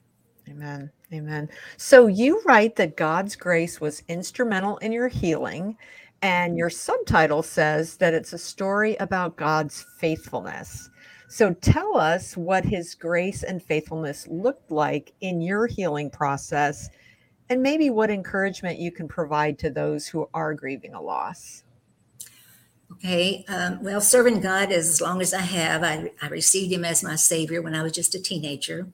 Amen. 0.49 0.91
Amen. 1.13 1.49
So 1.77 2.07
you 2.07 2.43
write 2.45 2.77
that 2.77 2.97
God's 2.97 3.37
grace 3.37 3.81
was 3.81 4.03
instrumental 4.09 4.79
in 4.79 4.93
your 4.93 5.09
healing, 5.09 5.77
and 6.23 6.57
your 6.59 6.71
subtitle 6.71 7.43
says 7.43 7.97
that 7.99 8.15
it's 8.15 8.33
a 8.33 8.39
story 8.39 8.97
about 8.97 9.37
God's 9.37 9.87
faithfulness. 9.99 10.91
So 11.29 11.53
tell 11.55 11.97
us 11.97 12.37
what 12.37 12.65
his 12.65 12.95
grace 12.95 13.43
and 13.43 13.63
faithfulness 13.63 14.27
looked 14.29 14.71
like 14.71 15.13
in 15.21 15.41
your 15.41 15.67
healing 15.67 16.11
process, 16.11 16.89
and 17.51 17.63
maybe 17.63 17.91
what 17.91 18.11
encouragement 18.11 18.79
you 18.79 18.91
can 18.91 19.07
provide 19.07 19.59
to 19.61 19.71
those 19.71 20.07
who 20.09 20.29
are 20.35 20.55
grieving 20.55 20.95
a 20.95 21.01
loss. 21.01 21.63
Okay. 22.99 23.45
Um, 23.49 23.83
well, 23.83 24.01
serving 24.01 24.41
God 24.41 24.73
as 24.73 25.01
long 25.01 25.21
as 25.21 25.33
I 25.33 25.41
have, 25.41 25.85
I, 25.85 26.11
I 26.21 26.29
received 26.29 26.73
him 26.73 26.85
as 26.85 27.05
my 27.05 27.15
savior 27.15 27.63
when 27.63 27.75
I 27.75 27.83
was 27.83 27.93
just 27.93 28.15
a 28.15 28.23
teenager. 28.23 28.89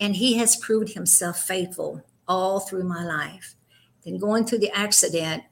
And 0.00 0.16
he 0.16 0.36
has 0.38 0.56
proved 0.56 0.94
himself 0.94 1.38
faithful 1.38 2.02
all 2.26 2.60
through 2.60 2.84
my 2.84 3.04
life. 3.04 3.54
Then 4.04 4.18
going 4.18 4.46
through 4.46 4.58
the 4.58 4.76
accident, 4.76 5.44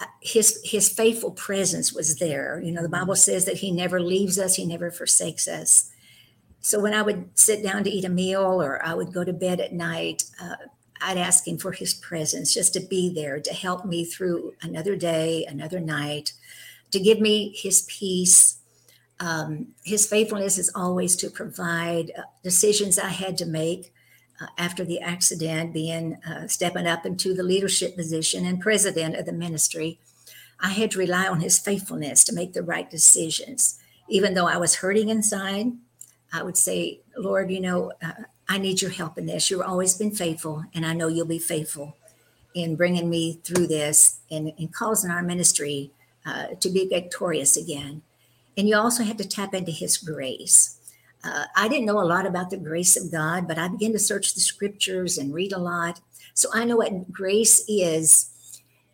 uh, 0.00 0.06
his 0.20 0.60
his 0.64 0.88
faithful 0.88 1.30
presence 1.30 1.92
was 1.92 2.18
there. 2.18 2.60
You 2.60 2.72
know, 2.72 2.82
the 2.82 2.88
Bible 2.88 3.16
says 3.16 3.44
that 3.46 3.58
he 3.58 3.70
never 3.72 4.00
leaves 4.00 4.38
us, 4.38 4.56
he 4.56 4.66
never 4.66 4.90
forsakes 4.90 5.48
us. 5.48 5.90
So 6.60 6.80
when 6.80 6.92
I 6.92 7.02
would 7.02 7.30
sit 7.38 7.62
down 7.62 7.84
to 7.84 7.90
eat 7.90 8.04
a 8.04 8.08
meal 8.08 8.62
or 8.62 8.84
I 8.84 8.94
would 8.94 9.12
go 9.12 9.24
to 9.24 9.32
bed 9.32 9.60
at 9.60 9.72
night, 9.72 10.24
uh, 10.40 10.56
I'd 11.00 11.18
ask 11.18 11.46
him 11.46 11.58
for 11.58 11.72
his 11.72 11.94
presence 11.94 12.54
just 12.54 12.72
to 12.74 12.80
be 12.80 13.12
there 13.12 13.40
to 13.40 13.54
help 13.54 13.84
me 13.84 14.04
through 14.04 14.54
another 14.62 14.96
day, 14.96 15.44
another 15.48 15.80
night, 15.80 16.32
to 16.90 17.00
give 17.00 17.20
me 17.20 17.54
his 17.56 17.82
peace, 17.82 18.58
um, 19.20 19.68
his 19.84 20.06
faithfulness 20.06 20.58
is 20.58 20.70
always 20.74 21.16
to 21.16 21.30
provide 21.30 22.12
uh, 22.16 22.22
decisions 22.42 22.98
I 22.98 23.08
had 23.08 23.36
to 23.38 23.46
make 23.46 23.92
uh, 24.40 24.46
after 24.56 24.84
the 24.84 25.00
accident, 25.00 25.72
being 25.72 26.18
uh, 26.26 26.46
stepping 26.46 26.86
up 26.86 27.04
into 27.04 27.34
the 27.34 27.42
leadership 27.42 27.96
position 27.96 28.46
and 28.46 28.60
president 28.60 29.16
of 29.16 29.26
the 29.26 29.32
ministry. 29.32 29.98
I 30.60 30.70
had 30.70 30.92
to 30.92 30.98
rely 30.98 31.26
on 31.26 31.40
his 31.40 31.58
faithfulness 31.58 32.24
to 32.24 32.34
make 32.34 32.52
the 32.52 32.62
right 32.62 32.88
decisions. 32.88 33.78
Even 34.08 34.34
though 34.34 34.46
I 34.46 34.56
was 34.56 34.76
hurting 34.76 35.08
inside, 35.08 35.72
I 36.32 36.42
would 36.42 36.56
say, 36.56 37.00
Lord, 37.16 37.50
you 37.50 37.60
know, 37.60 37.92
uh, 38.02 38.12
I 38.48 38.58
need 38.58 38.80
your 38.80 38.90
help 38.90 39.18
in 39.18 39.26
this. 39.26 39.50
You've 39.50 39.60
always 39.60 39.94
been 39.94 40.10
faithful, 40.10 40.64
and 40.74 40.86
I 40.86 40.94
know 40.94 41.08
you'll 41.08 41.26
be 41.26 41.38
faithful 41.38 41.96
in 42.54 42.76
bringing 42.76 43.10
me 43.10 43.40
through 43.44 43.66
this 43.66 44.20
and, 44.30 44.52
and 44.58 44.72
causing 44.72 45.10
our 45.10 45.22
ministry 45.22 45.92
uh, 46.24 46.48
to 46.60 46.70
be 46.70 46.88
victorious 46.88 47.56
again. 47.56 48.02
And 48.56 48.68
you 48.68 48.76
also 48.76 49.04
had 49.04 49.18
to 49.18 49.28
tap 49.28 49.54
into 49.54 49.70
His 49.70 49.98
grace. 49.98 50.78
Uh, 51.22 51.44
I 51.56 51.68
didn't 51.68 51.86
know 51.86 52.00
a 52.00 52.02
lot 52.02 52.26
about 52.26 52.50
the 52.50 52.56
grace 52.56 52.96
of 52.96 53.12
God, 53.12 53.46
but 53.46 53.58
I 53.58 53.68
began 53.68 53.92
to 53.92 53.98
search 53.98 54.34
the 54.34 54.40
scriptures 54.40 55.18
and 55.18 55.34
read 55.34 55.52
a 55.52 55.58
lot. 55.58 56.00
So 56.34 56.48
I 56.54 56.64
know 56.64 56.76
what 56.76 57.12
grace 57.12 57.64
is. 57.68 58.30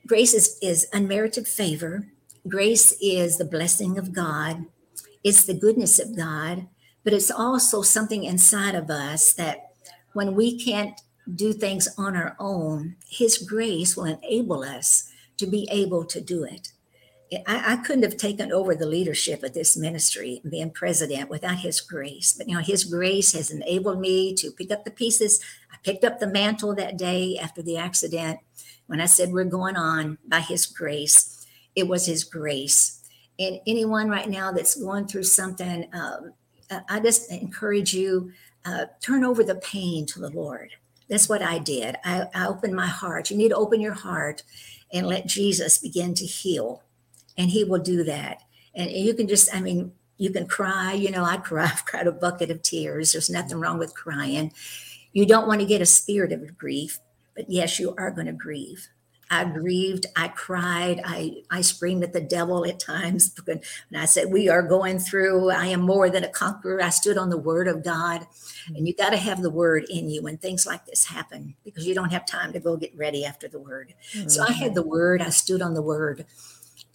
Grace 0.06 0.34
is, 0.34 0.58
is 0.60 0.86
unmerited 0.92 1.46
favor. 1.46 2.06
Grace 2.46 2.92
is 3.00 3.38
the 3.38 3.44
blessing 3.44 3.98
of 3.98 4.12
God. 4.12 4.66
It's 5.22 5.44
the 5.44 5.54
goodness 5.54 5.98
of 5.98 6.16
God, 6.16 6.66
but 7.04 7.12
it's 7.12 7.30
also 7.30 7.82
something 7.82 8.24
inside 8.24 8.74
of 8.74 8.90
us 8.90 9.32
that 9.34 9.72
when 10.14 10.34
we 10.34 10.58
can't 10.58 11.00
do 11.34 11.52
things 11.52 11.88
on 11.96 12.16
our 12.16 12.34
own, 12.38 12.96
His 13.08 13.38
grace 13.38 13.96
will 13.96 14.04
enable 14.04 14.62
us 14.62 15.10
to 15.36 15.46
be 15.46 15.68
able 15.70 16.04
to 16.06 16.20
do 16.20 16.44
it. 16.44 16.72
I, 17.46 17.72
I, 17.72 17.76
couldn't 17.76 18.04
have 18.04 18.16
taken 18.16 18.52
over 18.52 18.74
the 18.74 18.86
leadership 18.86 19.42
of 19.42 19.54
this 19.54 19.76
ministry 19.76 20.40
and 20.42 20.50
being 20.50 20.70
president 20.70 21.30
without 21.30 21.58
his 21.58 21.80
grace. 21.80 22.32
But 22.32 22.48
you 22.48 22.54
know, 22.54 22.60
his 22.60 22.84
grace 22.84 23.32
has 23.32 23.50
enabled 23.50 24.00
me 24.00 24.34
to 24.34 24.50
pick 24.50 24.70
up 24.70 24.84
the 24.84 24.90
pieces. 24.90 25.40
I 25.72 25.76
picked 25.82 26.04
up 26.04 26.20
the 26.20 26.26
mantle 26.26 26.74
that 26.76 26.96
day 26.96 27.38
after 27.40 27.62
the 27.62 27.76
accident. 27.76 28.40
When 28.86 29.00
I 29.00 29.06
said 29.06 29.32
we're 29.32 29.44
going 29.44 29.76
on 29.76 30.18
by 30.28 30.40
his 30.40 30.66
grace, 30.66 31.46
it 31.74 31.88
was 31.88 32.06
his 32.06 32.24
grace. 32.24 33.02
And 33.38 33.58
anyone 33.66 34.08
right 34.08 34.28
now 34.28 34.52
that's 34.52 34.76
going 34.76 35.06
through 35.06 35.24
something, 35.24 35.88
um, 35.92 36.34
I 36.88 37.00
just 37.00 37.30
encourage 37.30 37.94
you 37.94 38.32
uh, 38.64 38.86
turn 39.00 39.24
over 39.24 39.44
the 39.44 39.56
pain 39.56 40.06
to 40.06 40.20
the 40.20 40.30
Lord. 40.30 40.70
That's 41.08 41.28
what 41.28 41.42
I 41.42 41.58
did. 41.58 41.96
I, 42.04 42.26
I 42.34 42.46
opened 42.46 42.74
my 42.74 42.86
heart. 42.86 43.30
You 43.30 43.36
need 43.36 43.50
to 43.50 43.56
open 43.56 43.80
your 43.80 43.92
heart 43.94 44.42
and 44.92 45.06
let 45.06 45.26
Jesus 45.26 45.78
begin 45.78 46.14
to 46.14 46.24
heal 46.24 46.82
and 47.36 47.50
he 47.50 47.64
will 47.64 47.80
do 47.80 48.04
that. 48.04 48.42
And 48.74 48.90
you 48.90 49.14
can 49.14 49.28
just, 49.28 49.54
I 49.54 49.60
mean, 49.60 49.92
you 50.16 50.30
can 50.30 50.46
cry. 50.46 50.92
You 50.92 51.10
know, 51.10 51.24
I 51.24 51.36
cry. 51.36 51.64
I've 51.72 51.84
cried 51.84 52.06
a 52.06 52.12
bucket 52.12 52.50
of 52.50 52.62
tears. 52.62 53.12
There's 53.12 53.30
nothing 53.30 53.58
wrong 53.58 53.78
with 53.78 53.94
crying. 53.94 54.52
You 55.12 55.26
don't 55.26 55.46
want 55.46 55.60
to 55.60 55.66
get 55.66 55.82
a 55.82 55.86
spirit 55.86 56.32
of 56.32 56.56
grief, 56.58 56.98
but 57.36 57.48
yes, 57.48 57.78
you 57.78 57.94
are 57.98 58.10
going 58.10 58.26
to 58.26 58.32
grieve. 58.32 58.88
I 59.30 59.44
grieved. 59.44 60.06
I 60.16 60.28
cried. 60.28 61.00
I, 61.04 61.42
I 61.50 61.60
screamed 61.60 62.04
at 62.04 62.12
the 62.12 62.20
devil 62.20 62.64
at 62.66 62.78
times. 62.78 63.34
And 63.46 63.62
I 64.00 64.06
said, 64.06 64.32
We 64.32 64.48
are 64.48 64.62
going 64.62 64.98
through. 64.98 65.50
I 65.50 65.66
am 65.66 65.80
more 65.80 66.10
than 66.10 66.24
a 66.24 66.28
conqueror. 66.28 66.82
I 66.82 66.88
stood 66.90 67.18
on 67.18 67.30
the 67.30 67.38
word 67.38 67.68
of 67.68 67.84
God. 67.84 68.26
And 68.74 68.88
you 68.88 68.94
got 68.94 69.10
to 69.10 69.16
have 69.16 69.42
the 69.42 69.50
word 69.50 69.84
in 69.88 70.08
you 70.08 70.22
when 70.22 70.38
things 70.38 70.66
like 70.66 70.86
this 70.86 71.04
happen 71.04 71.54
because 71.64 71.86
you 71.86 71.94
don't 71.94 72.10
have 72.10 72.26
time 72.26 72.52
to 72.52 72.60
go 72.60 72.76
get 72.76 72.96
ready 72.96 73.24
after 73.24 73.46
the 73.46 73.58
word. 73.58 73.94
Mm-hmm. 74.12 74.28
So 74.28 74.42
I 74.42 74.52
had 74.52 74.74
the 74.74 74.82
word. 74.82 75.20
I 75.20 75.28
stood 75.28 75.62
on 75.62 75.74
the 75.74 75.82
word 75.82 76.24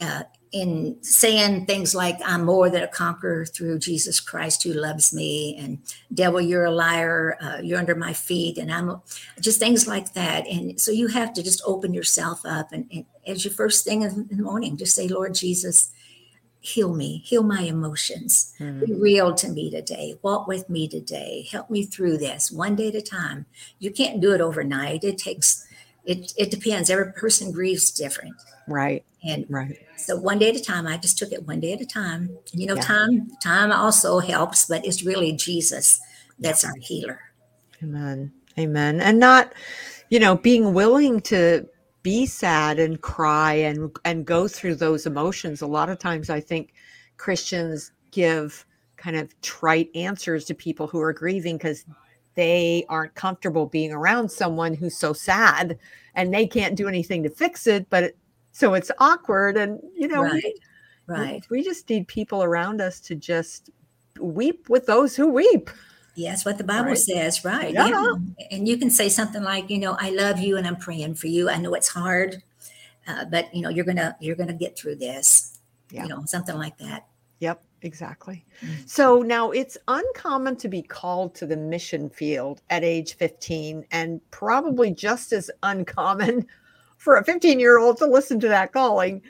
uh, 0.02 0.24
in 0.52 0.98
saying 1.02 1.66
things 1.66 1.94
like 1.94 2.18
i'm 2.26 2.44
more 2.44 2.70
than 2.70 2.82
a 2.82 2.88
conqueror 2.88 3.46
through 3.46 3.78
jesus 3.78 4.20
christ 4.20 4.64
who 4.64 4.74
loves 4.74 5.14
me 5.14 5.56
and 5.60 5.78
devil 6.14 6.42
you're 6.42 6.66
a 6.66 6.72
liar 6.72 7.38
uh, 7.42 7.60
you're 7.62 7.78
under 7.78 7.94
my 7.96 8.14
feet 8.14 8.58
and 8.58 8.72
i'm 8.72 9.00
just 9.40 9.60
things 9.60 9.88
like 9.88 10.14
that. 10.14 10.48
And 10.48 10.80
so 10.80 10.92
you 10.92 11.08
have 11.08 11.34
to 11.34 11.44
just 11.44 11.62
open 11.66 11.94
yourself 11.94 12.46
up 12.46 12.72
and, 12.72 12.90
and 12.92 13.06
as 13.28 13.46
your 13.46 13.54
first 13.54 13.86
thing 13.86 14.02
in 14.02 14.28
the 14.28 14.44
morning 14.44 14.76
just 14.76 14.96
say 14.96 15.08
lord 15.08 15.36
jesus 15.36 15.92
heal 16.62 16.94
me 16.94 17.22
heal 17.24 17.44
my 17.44 17.62
emotions. 17.62 18.54
Mm-hmm. 18.60 18.86
be 18.86 18.94
real 18.94 19.34
to 19.36 19.50
me 19.50 19.70
today. 19.72 20.16
Walk 20.24 20.48
with 20.48 20.70
me 20.70 20.88
today. 20.88 21.48
Help 21.50 21.70
me 21.70 21.86
through 21.86 22.18
this 22.18 22.52
one 22.52 22.76
day 22.76 22.90
at 22.90 22.96
a 22.96 23.02
time. 23.02 23.46
You 23.78 23.92
can't 23.92 24.20
do 24.20 24.34
it 24.34 24.42
overnight. 24.42 25.04
It 25.04 25.18
takes 25.18 25.66
it, 26.06 26.34
it 26.38 26.50
depends. 26.50 26.90
Every 26.90 27.14
person 27.14 27.52
grieves 27.52 27.92
different 27.92 28.36
right 28.70 29.04
and 29.24 29.46
right 29.50 29.80
so 30.00 30.16
one 30.16 30.40
day 30.40 30.50
at 30.50 30.56
a 30.56 30.64
time, 30.64 30.88
I 30.88 30.98
just 30.98 31.18
took 31.18 31.32
it 31.32 31.46
one 31.46 31.60
day 31.60 31.74
at 31.74 31.82
a 31.82 31.86
time. 31.86 32.38
You 32.54 32.68
know, 32.68 32.76
yeah. 32.76 32.82
time 32.82 33.32
time 33.44 33.72
also 33.72 34.20
helps, 34.20 34.66
but 34.66 34.86
it's 34.86 35.04
really 35.04 35.34
Jesus 35.34 36.00
that's 36.40 36.64
our 36.64 36.76
healer. 36.80 37.20
Amen. 37.84 38.32
Amen. 38.58 39.02
And 39.02 39.20
not, 39.20 39.54
you 40.10 40.20
know, 40.20 40.38
being 40.38 40.74
willing 40.74 41.20
to 41.22 41.68
be 42.02 42.26
sad 42.26 42.80
and 42.80 43.02
cry 43.02 43.54
and 43.54 43.92
and 44.06 44.26
go 44.26 44.48
through 44.48 44.76
those 44.76 45.06
emotions. 45.06 45.62
A 45.62 45.68
lot 45.68 45.90
of 45.90 46.00
times 46.00 46.30
I 46.30 46.40
think 46.40 46.74
Christians 47.18 47.92
give 48.12 48.66
kind 48.96 49.18
of 49.18 49.40
trite 49.42 49.90
answers 49.96 50.46
to 50.46 50.54
people 50.54 50.88
who 50.88 51.02
are 51.02 51.14
grieving 51.14 51.58
because 51.58 51.86
they 52.36 52.86
aren't 52.88 53.16
comfortable 53.16 53.66
being 53.66 53.92
around 53.92 54.32
someone 54.32 54.74
who's 54.74 54.96
so 54.96 55.12
sad 55.12 55.78
and 56.16 56.34
they 56.34 56.48
can't 56.48 56.76
do 56.76 56.88
anything 56.88 57.24
to 57.24 57.30
fix 57.30 57.66
it 57.68 57.90
but 57.90 58.04
it, 58.04 58.18
so 58.60 58.74
it's 58.74 58.92
awkward 59.00 59.56
and 59.58 59.80
you 59.96 60.08
know 60.08 60.22
right 60.24 60.44
we, 61.08 61.16
right 61.16 61.48
we 61.50 61.64
just 61.64 61.90
need 61.90 62.08
people 62.08 62.44
around 62.44 62.82
us 62.82 63.00
to 63.00 63.16
just 63.16 63.70
weep 64.20 64.70
with 64.70 64.86
those 64.86 65.16
who 65.16 65.28
weep 65.30 65.70
Yes, 66.16 66.44
what 66.44 66.58
the 66.58 66.66
Bible 66.66 66.90
Right. 66.90 66.98
says, 66.98 67.46
right? 67.46 67.74
Yeah. 67.74 67.88
Yeah. 67.88 68.14
And 68.52 68.68
you 68.68 68.78
can 68.78 68.90
say 68.90 69.08
something 69.08 69.42
like, 69.42 69.70
you 69.70 69.78
know, 69.78 69.96
I 69.98 70.10
love 70.10 70.38
you 70.40 70.58
and 70.58 70.68
I'm 70.68 70.76
praying 70.76 71.16
for 71.16 71.28
you. 71.28 71.50
I 71.50 71.58
know 71.58 71.74
it's 71.76 71.88
hard, 71.88 72.44
uh, 73.08 73.24
but 73.26 73.54
you 73.56 73.62
know, 73.62 73.70
you're 73.70 73.86
gonna 73.86 74.18
you're 74.20 74.36
gonna 74.36 74.52
get 74.52 74.78
through 74.78 74.96
this. 74.96 75.60
Yeah. 75.92 76.04
You 76.04 76.10
know, 76.10 76.24
something 76.26 76.58
like 76.58 76.78
that. 76.80 77.08
Yep, 77.40 77.64
exactly. 77.84 78.46
Mm. 78.62 78.90
So 78.90 79.22
now 79.22 79.52
it's 79.52 79.78
uncommon 79.88 80.58
to 80.58 80.68
be 80.68 80.82
called 80.82 81.36
to 81.36 81.46
the 81.46 81.56
mission 81.56 82.10
field 82.10 82.62
at 82.70 82.84
age 82.84 83.16
15, 83.16 83.86
and 83.92 84.20
probably 84.30 84.92
just 84.92 85.32
as 85.32 85.50
uncommon 85.64 86.46
for 87.00 87.16
a 87.16 87.24
15 87.24 87.60
year 87.60 87.80
old 87.80 87.98
to 87.98 88.06
listen 88.06 88.40
to 88.42 88.48
that 88.48 88.72
calling. 88.72 89.24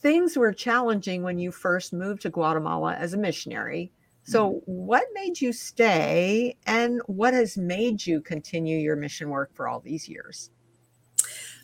Things 0.00 0.36
were 0.36 0.52
challenging 0.52 1.22
when 1.22 1.38
you 1.38 1.50
first 1.50 1.92
moved 1.92 2.22
to 2.22 2.30
Guatemala 2.30 2.94
as 2.94 3.14
a 3.14 3.18
missionary. 3.18 3.90
So, 4.26 4.62
what 4.64 5.04
made 5.12 5.38
you 5.38 5.52
stay, 5.52 6.56
and 6.64 7.02
what 7.06 7.34
has 7.34 7.58
made 7.58 8.06
you 8.06 8.22
continue 8.22 8.78
your 8.78 8.96
mission 8.96 9.28
work 9.28 9.54
for 9.54 9.68
all 9.68 9.80
these 9.80 10.08
years? 10.08 10.48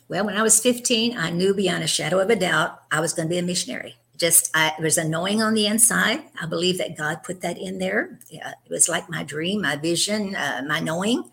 Well, 0.07 0.25
when 0.25 0.37
I 0.37 0.43
was 0.43 0.59
15, 0.59 1.17
I 1.17 1.31
knew 1.31 1.55
beyond 1.55 1.83
a 1.83 1.87
shadow 1.87 2.19
of 2.19 2.29
a 2.29 2.35
doubt 2.35 2.83
I 2.91 2.99
was 2.99 3.13
going 3.13 3.27
to 3.27 3.33
be 3.33 3.39
a 3.39 3.43
missionary. 3.43 3.95
Just 4.15 4.51
I, 4.55 4.73
it 4.77 4.83
was 4.83 4.99
a 4.99 5.07
knowing 5.07 5.41
on 5.41 5.55
the 5.55 5.65
inside. 5.65 6.21
I 6.39 6.45
believe 6.45 6.77
that 6.77 6.95
God 6.95 7.23
put 7.23 7.41
that 7.41 7.57
in 7.57 7.79
there. 7.79 8.19
Yeah, 8.29 8.51
it 8.51 8.69
was 8.69 8.87
like 8.87 9.09
my 9.09 9.23
dream, 9.23 9.61
my 9.61 9.75
vision, 9.75 10.35
uh, 10.35 10.61
my 10.67 10.79
knowing. 10.79 11.31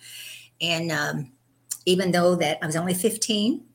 And 0.62 0.90
um, 0.90 1.32
even 1.84 2.12
though 2.12 2.36
that 2.36 2.58
I 2.62 2.66
was 2.66 2.76
only 2.76 2.94
15, 2.94 3.67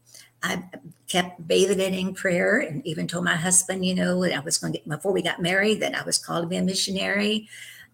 I 0.43 0.61
kept 1.07 1.47
bathing 1.47 1.79
it 1.79 1.93
in 1.93 2.13
prayer 2.13 2.59
and 2.59 2.85
even 2.85 3.07
told 3.07 3.23
my 3.23 3.35
husband, 3.35 3.85
you 3.85 3.95
know, 3.95 4.21
that 4.21 4.35
I 4.35 4.39
was 4.41 4.57
going 4.57 4.73
to 4.73 4.79
get 4.79 4.87
before 4.87 5.13
we 5.13 5.21
got 5.21 5.41
married 5.41 5.79
that 5.79 5.95
I 5.95 6.03
was 6.03 6.17
called 6.17 6.43
to 6.43 6.49
be 6.49 6.57
a 6.57 6.61
missionary, 6.61 7.47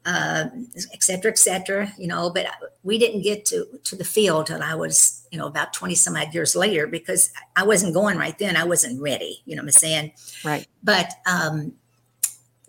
uh, 0.06 0.46
et 0.94 1.04
cetera, 1.04 1.30
et 1.30 1.38
cetera, 1.38 1.94
you 1.98 2.08
know, 2.08 2.30
but 2.30 2.48
we 2.84 2.98
didn't 2.98 3.22
get 3.22 3.46
to, 3.46 3.68
to 3.84 3.96
the 3.96 4.04
field 4.04 4.48
till 4.48 4.64
I 4.64 4.74
was, 4.74 5.28
you 5.32 5.38
know, 5.38 5.46
about 5.46 5.74
20 5.74 5.94
some 5.96 6.16
odd 6.16 6.34
years 6.34 6.56
later 6.56 6.88
because 6.88 7.32
I 7.56 7.64
wasn't 7.64 7.94
going 7.94 8.18
right 8.18 8.38
then. 8.40 8.56
I 8.56 8.64
wasn't 8.64 9.02
ready, 9.02 9.42
you 9.46 9.56
know 9.56 9.62
what 9.62 9.68
I'm 9.68 9.72
saying? 9.74 10.14
Right. 10.44 10.66
But 10.84 11.12
um, 11.30 11.74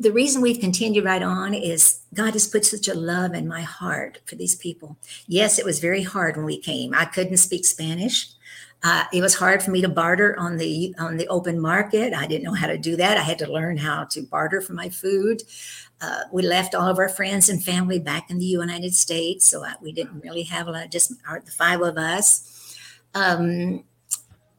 the 0.01 0.13
reason 0.13 0.43
we've 0.43 0.61
continued 0.61 1.05
right 1.05 1.23
on 1.23 1.55
is 1.55 2.01
God 2.13 2.33
has 2.33 2.49
put 2.49 2.65
such 2.65 2.89
a 2.89 2.95
love 2.95 3.35
in 3.35 3.47
my 3.47 3.63
heart 3.63 4.19
for 4.25 4.35
these 4.35 4.57
people. 4.57 4.97
Yes, 5.27 5.59
it 5.59 5.65
was 5.65 5.79
very 5.79 6.03
hard 6.03 6.37
when 6.37 6.47
we 6.47 6.59
came. 6.59 6.93
I 6.95 7.05
couldn't 7.05 7.37
speak 7.37 7.65
Spanish. 7.65 8.31
Uh, 8.83 9.05
it 9.13 9.21
was 9.21 9.35
hard 9.35 9.63
for 9.63 9.71
me 9.71 9.83
to 9.83 9.89
barter 9.89 10.39
on 10.39 10.57
the 10.57 10.95
on 10.99 11.19
the 11.19 11.27
open 11.29 11.61
market. 11.61 12.15
I 12.15 12.27
didn't 12.27 12.45
know 12.45 12.55
how 12.55 12.67
to 12.67 12.79
do 12.79 12.97
that. 12.97 13.19
I 13.19 13.23
had 13.23 13.39
to 13.41 13.53
learn 13.53 13.77
how 13.77 14.05
to 14.05 14.23
barter 14.23 14.61
for 14.61 14.73
my 14.73 14.89
food. 14.89 15.43
Uh, 16.01 16.23
we 16.33 16.43
left 16.43 16.75
all 16.75 16.89
of 16.89 16.99
our 16.99 17.11
friends 17.11 17.51
and 17.51 17.63
family 17.63 17.99
back 17.99 18.31
in 18.31 18.39
the 18.39 18.47
United 18.47 18.95
States, 18.95 19.47
so 19.47 19.63
I, 19.63 19.75
we 19.83 19.93
didn't 19.93 20.21
really 20.21 20.45
have 20.45 20.67
a 20.67 20.71
lot. 20.71 20.91
Just 20.91 21.13
our, 21.29 21.41
the 21.41 21.51
five 21.51 21.83
of 21.83 21.99
us. 21.99 22.75
Um, 23.15 23.85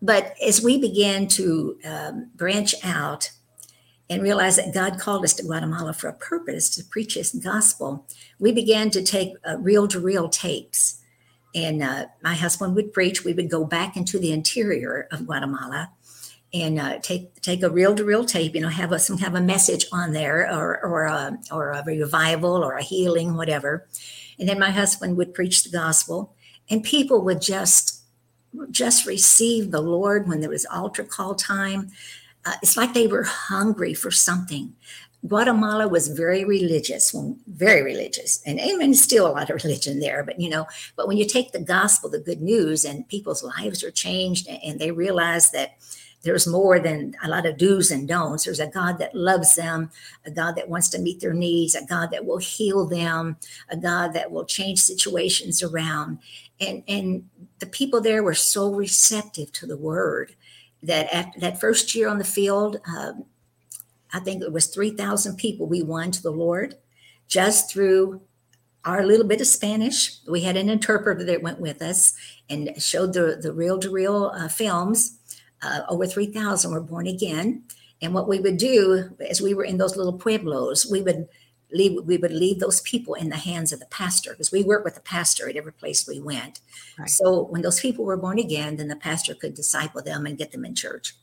but 0.04 0.36
as 0.46 0.64
we 0.64 0.80
began 0.80 1.28
to 1.30 1.78
um, 1.84 2.30
branch 2.36 2.76
out 2.84 3.32
and 4.08 4.22
realize 4.22 4.58
that 4.58 4.74
God 4.74 5.00
called 5.00 5.24
us 5.24 5.34
to 5.36 5.44
Guatemala 5.44 5.94
for 5.94 6.10
a 6.10 6.14
purpose 6.14 6.70
to 6.76 6.84
preach 6.84 7.16
His 7.16 7.32
gospel, 7.32 8.06
we 8.38 8.52
began 8.52 8.92
to 8.92 9.02
take 9.02 9.34
reel 9.58 9.88
to 9.88 10.00
reel 10.00 10.30
tapes 10.30 11.01
and 11.54 11.84
uh, 11.84 12.06
my 12.24 12.34
husband 12.34 12.76
would 12.76 12.94
preach. 12.94 13.24
We 13.24 13.34
would 13.34 13.50
go 13.50 13.66
back 13.66 13.98
into 13.98 14.20
the 14.20 14.32
interior 14.32 15.08
of 15.12 15.26
Guatemala 15.26 15.92
and 16.54 16.80
uh, 16.80 17.00
take 17.00 17.42
take 17.42 17.64
a 17.64 17.70
reel 17.70 17.96
to 17.96 18.04
reel 18.04 18.26
tape. 18.26 18.56
You 18.56 18.62
know, 18.62 18.70
have 18.70 18.92
a, 18.92 19.00
some 19.00 19.18
kind 19.18 19.36
of 19.36 19.42
a 19.42 19.46
message 19.46 19.86
on 19.92 20.12
there, 20.12 20.50
or 20.52 20.84
or 20.84 21.06
a, 21.06 21.38
or 21.52 21.72
a 21.72 21.84
revival, 21.84 22.64
or 22.64 22.74
a 22.74 22.84
healing, 22.84 23.36
whatever. 23.36 23.88
And 24.40 24.50
then 24.50 24.60
my 24.60 24.72
husband 24.72 25.18
would 25.18 25.34
preach 25.34 25.64
the 25.64 25.70
gospel, 25.70 26.34
and 26.70 26.84
people 26.84 27.22
would 27.24 27.42
just 27.42 28.04
just 28.70 29.06
receive 29.06 29.72
the 29.72 29.82
Lord 29.82 30.28
when 30.28 30.42
there 30.42 30.50
was 30.50 30.66
altar 30.66 31.04
call 31.04 31.36
time. 31.36 31.92
Uh, 32.46 32.54
it's 32.62 32.76
like 32.76 32.94
they 32.94 33.08
were 33.08 33.24
hungry 33.24 33.94
for 33.94 34.12
something. 34.12 34.74
Guatemala 35.28 35.88
was 35.88 36.08
very 36.08 36.44
religious, 36.44 37.16
very 37.48 37.84
religious, 37.84 38.42
and 38.46 38.60
even 38.60 38.94
still 38.94 39.28
a 39.28 39.34
lot 39.34 39.50
of 39.50 39.64
religion 39.64 40.00
there. 40.00 40.24
But 40.24 40.40
you 40.40 40.50
know, 40.50 40.66
but 40.96 41.08
when 41.08 41.18
you 41.18 41.26
take 41.26 41.52
the 41.52 41.60
gospel, 41.60 42.10
the 42.10 42.20
good 42.20 42.42
news, 42.42 42.86
and 42.86 43.08
people's 43.08 43.44
lives 43.44 43.84
are 43.84 43.92
changed, 43.92 44.48
and 44.48 44.80
they 44.80 44.92
realize 44.92 45.52
that 45.52 45.78
there's 46.24 46.46
more 46.48 46.80
than 46.80 47.16
a 47.24 47.30
lot 47.30 47.46
of 47.46 47.58
do's 47.58 47.90
and 47.90 48.08
don'ts. 48.08 48.46
There's 48.46 48.60
a 48.60 48.68
God 48.68 49.00
that 49.00 49.16
loves 49.16 49.56
them, 49.56 49.90
a 50.26 50.32
God 50.32 50.56
that 50.56 50.70
wants 50.70 50.90
to 50.90 51.00
meet 51.00 51.20
their 51.20 51.34
needs, 51.34 51.74
a 51.74 51.86
God 51.86 52.12
that 52.12 52.26
will 52.26 52.38
heal 52.38 52.86
them, 52.86 53.38
a 53.70 53.78
God 53.78 54.14
that 54.14 54.32
will 54.32 54.46
change 54.46 54.80
situations 54.80 55.64
around. 55.64 56.20
And 56.60 56.84
and 56.88 57.30
the 57.60 57.66
people 57.66 58.02
there 58.02 58.24
were 58.24 58.36
so 58.36 58.74
receptive 58.74 59.52
to 59.54 59.66
the 59.66 59.78
word 59.78 60.36
that 60.84 61.12
at 61.14 61.40
that 61.40 61.60
first 61.60 61.94
year 61.96 62.08
on 62.08 62.18
the 62.18 62.24
field. 62.24 62.80
Um, 62.88 63.26
I 64.14 64.20
think 64.20 64.44
it 64.44 64.52
was 64.52 64.68
3,000 64.68 65.38
people 65.38 65.68
we 65.68 65.84
won 65.84 66.12
to 66.12 66.22
the 66.22 66.32
Lord 66.32 66.76
just 67.28 67.72
through 67.72 68.22
our 68.84 69.06
little 69.06 69.28
bit 69.28 69.42
of 69.42 69.48
Spanish. 69.48 70.18
We 70.28 70.42
had 70.42 70.58
an 70.58 70.70
interpreter 70.70 71.24
that 71.24 71.44
went 71.44 71.60
with 71.60 71.82
us 71.82 72.14
and 72.50 72.74
showed 72.82 73.14
the, 73.14 73.40
the 73.42 73.54
reel 73.54 73.80
to 73.80 73.90
reel 73.90 74.34
films. 74.50 75.20
Uh, 75.62 75.82
over 75.88 76.08
3,000 76.08 76.72
were 76.72 76.82
born 76.82 77.08
again. 77.08 77.64
And 78.02 78.14
what 78.14 78.28
we 78.28 78.40
would 78.40 78.58
do 78.58 79.16
as 79.30 79.42
we 79.42 79.54
were 79.54 79.64
in 79.64 79.78
those 79.78 79.96
little 79.96 80.18
pueblos, 80.18 80.88
we 80.90 81.02
would 81.04 81.28
leave, 81.72 82.04
we 82.04 82.18
would 82.18 82.32
leave 82.32 82.60
those 82.60 82.82
people 82.82 83.14
in 83.14 83.30
the 83.30 83.38
hands 83.38 83.72
of 83.72 83.80
the 83.80 83.86
pastor 83.86 84.32
because 84.32 84.52
we 84.52 84.64
work 84.64 84.84
with 84.84 84.96
the 84.96 85.02
pastor 85.02 85.48
at 85.48 85.56
every 85.56 85.72
place 85.72 86.08
we 86.08 86.20
went. 86.20 86.60
Right. 86.98 87.10
So 87.10 87.44
when 87.44 87.62
those 87.62 87.80
people 87.80 88.04
were 88.04 88.18
born 88.18 88.40
again, 88.40 88.78
then 88.78 88.88
the 88.88 88.96
pastor 88.96 89.36
could 89.36 89.54
disciple 89.54 90.02
them 90.02 90.26
and 90.26 90.38
get 90.38 90.52
them 90.52 90.66
in 90.66 90.74
church 90.74 91.16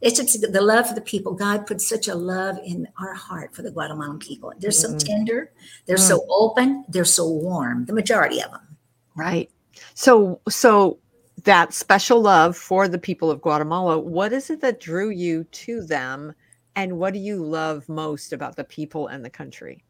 it's 0.00 0.18
just 0.18 0.40
the 0.52 0.60
love 0.60 0.88
for 0.88 0.94
the 0.94 1.00
people. 1.00 1.34
God 1.34 1.66
put 1.66 1.80
such 1.80 2.08
a 2.08 2.14
love 2.14 2.58
in 2.64 2.88
our 2.98 3.14
heart 3.14 3.54
for 3.54 3.62
the 3.62 3.70
Guatemalan 3.70 4.18
people. 4.18 4.52
They're 4.58 4.70
so 4.70 4.94
Mm. 4.94 4.98
tender, 4.98 5.52
they're 5.86 5.96
Mm. 5.96 6.08
so 6.08 6.26
open, 6.28 6.84
they're 6.88 7.04
so 7.04 7.28
warm. 7.28 7.84
The 7.84 7.92
majority 7.92 8.42
of 8.42 8.50
them. 8.50 8.76
Right. 9.14 9.50
So, 9.94 10.40
so 10.48 10.98
that 11.44 11.74
special 11.74 12.20
love 12.20 12.56
for 12.56 12.88
the 12.88 12.98
people 12.98 13.30
of 13.30 13.42
Guatemala, 13.42 13.98
what 13.98 14.32
is 14.32 14.50
it 14.50 14.60
that 14.60 14.80
drew 14.80 15.10
you 15.10 15.44
to 15.44 15.82
them? 15.82 16.34
And 16.76 16.98
what 16.98 17.12
do 17.12 17.18
you 17.18 17.44
love 17.44 17.88
most 17.88 18.32
about 18.32 18.56
the 18.56 18.64
people 18.64 19.08
and 19.08 19.24
the 19.24 19.30
country? 19.30 19.84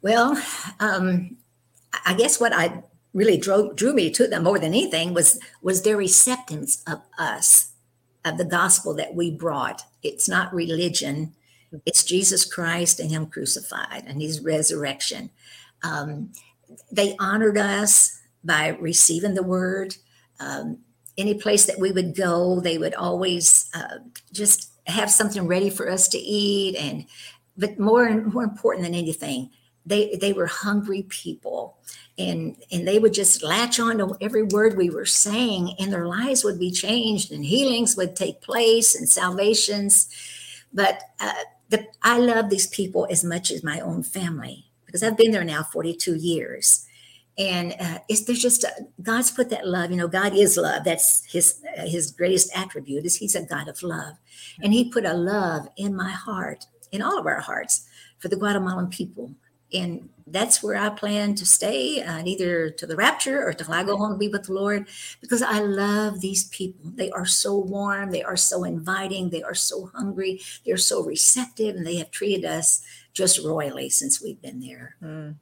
Well, 0.00 0.40
um, 0.80 1.36
I 2.06 2.14
guess 2.14 2.40
what 2.40 2.52
I 2.52 2.82
really 3.12 3.36
drew, 3.36 3.72
drew 3.74 3.92
me 3.92 4.10
to 4.10 4.26
them 4.26 4.44
more 4.44 4.58
than 4.58 4.72
anything 4.72 5.12
was 5.14 5.38
was 5.60 5.82
their 5.82 6.00
acceptance 6.00 6.82
of 6.86 7.02
us, 7.18 7.71
of 8.24 8.38
the 8.38 8.44
gospel 8.44 8.94
that 8.94 9.14
we 9.14 9.30
brought. 9.30 9.82
It's 10.02 10.28
not 10.28 10.54
religion; 10.54 11.34
it's 11.86 12.04
Jesus 12.04 12.44
Christ 12.44 13.00
and 13.00 13.10
Him 13.10 13.26
crucified 13.26 14.04
and 14.06 14.20
His 14.20 14.40
resurrection. 14.40 15.30
Um, 15.82 16.32
they 16.90 17.16
honored 17.18 17.58
us 17.58 18.20
by 18.44 18.68
receiving 18.80 19.34
the 19.34 19.42
word. 19.42 19.96
Um, 20.40 20.78
any 21.18 21.34
place 21.34 21.66
that 21.66 21.78
we 21.78 21.92
would 21.92 22.16
go, 22.16 22.60
they 22.60 22.78
would 22.78 22.94
always 22.94 23.68
uh, 23.74 23.98
just 24.32 24.72
have 24.86 25.10
something 25.10 25.46
ready 25.46 25.70
for 25.70 25.88
us 25.88 26.08
to 26.08 26.18
eat. 26.18 26.76
And 26.76 27.06
but 27.56 27.78
more 27.78 28.06
and 28.06 28.32
more 28.32 28.44
important 28.44 28.84
than 28.84 28.94
anything, 28.94 29.50
they 29.84 30.16
they 30.20 30.32
were 30.32 30.46
hungry 30.46 31.04
people, 31.08 31.78
and 32.18 32.56
and 32.70 32.86
they 32.86 32.98
would 32.98 33.14
just 33.14 33.42
latch 33.42 33.80
on 33.80 33.98
to 33.98 34.16
every 34.20 34.42
word 34.42 34.76
we 34.76 34.90
were 34.90 35.06
saying, 35.06 35.74
and 35.78 35.92
their 35.92 36.06
lives 36.06 36.44
would 36.44 36.58
be 36.58 36.70
changed, 36.70 37.32
and 37.32 37.44
healings 37.44 37.96
would 37.96 38.16
take 38.16 38.40
place, 38.42 38.94
and 38.94 39.08
salvations. 39.08 40.08
But 40.72 41.02
uh, 41.20 41.32
the, 41.68 41.86
I 42.02 42.18
love 42.18 42.50
these 42.50 42.66
people 42.66 43.06
as 43.10 43.24
much 43.24 43.50
as 43.50 43.64
my 43.64 43.80
own 43.80 44.02
family 44.02 44.66
because 44.86 45.02
I've 45.02 45.16
been 45.16 45.32
there 45.32 45.44
now 45.44 45.62
42 45.62 46.16
years 46.16 46.86
and 47.38 47.74
uh, 47.80 47.98
it's 48.08 48.24
there's 48.24 48.42
just 48.42 48.64
a, 48.64 48.70
God's 49.02 49.30
put 49.30 49.50
that 49.50 49.66
love. 49.66 49.90
You 49.90 49.96
know, 49.96 50.08
God 50.08 50.34
is 50.34 50.56
love. 50.56 50.84
That's 50.84 51.24
his 51.24 51.62
uh, 51.78 51.86
his 51.86 52.10
greatest 52.10 52.56
attribute 52.56 53.06
is 53.06 53.16
He's 53.16 53.34
a 53.34 53.42
God 53.42 53.68
of 53.68 53.82
love, 53.82 54.16
and 54.62 54.72
He 54.72 54.90
put 54.90 55.06
a 55.06 55.14
love 55.14 55.68
in 55.76 55.96
my 55.96 56.10
heart, 56.10 56.66
in 56.90 57.00
all 57.00 57.18
of 57.18 57.26
our 57.26 57.40
hearts, 57.40 57.88
for 58.18 58.28
the 58.28 58.36
Guatemalan 58.36 58.88
people, 58.88 59.32
and 59.74 60.08
that's 60.26 60.62
where 60.62 60.76
I 60.76 60.88
plan 60.88 61.34
to 61.34 61.46
stay, 61.46 62.02
uh, 62.02 62.22
either 62.24 62.70
to 62.70 62.86
the 62.86 62.96
rapture 62.96 63.46
or 63.46 63.52
till 63.52 63.72
I 63.72 63.84
go 63.84 63.96
home 63.96 64.12
to 64.12 64.18
be 64.18 64.28
with 64.28 64.44
the 64.44 64.54
Lord, 64.54 64.88
because 65.20 65.42
I 65.42 65.60
love 65.60 66.20
these 66.20 66.44
people. 66.44 66.90
They 66.94 67.10
are 67.10 67.26
so 67.26 67.58
warm, 67.58 68.10
they 68.10 68.22
are 68.22 68.36
so 68.36 68.64
inviting, 68.64 69.30
they 69.30 69.42
are 69.42 69.54
so 69.54 69.90
hungry, 69.94 70.40
they 70.64 70.72
are 70.72 70.78
so 70.78 71.02
receptive, 71.04 71.76
and 71.76 71.86
they 71.86 71.96
have 71.96 72.10
treated 72.10 72.44
us 72.44 72.82
just 73.12 73.44
royally 73.44 73.90
since 73.90 74.22
we've 74.22 74.40
been 74.40 74.60
there. 74.60 74.96
Mm. 75.02 75.36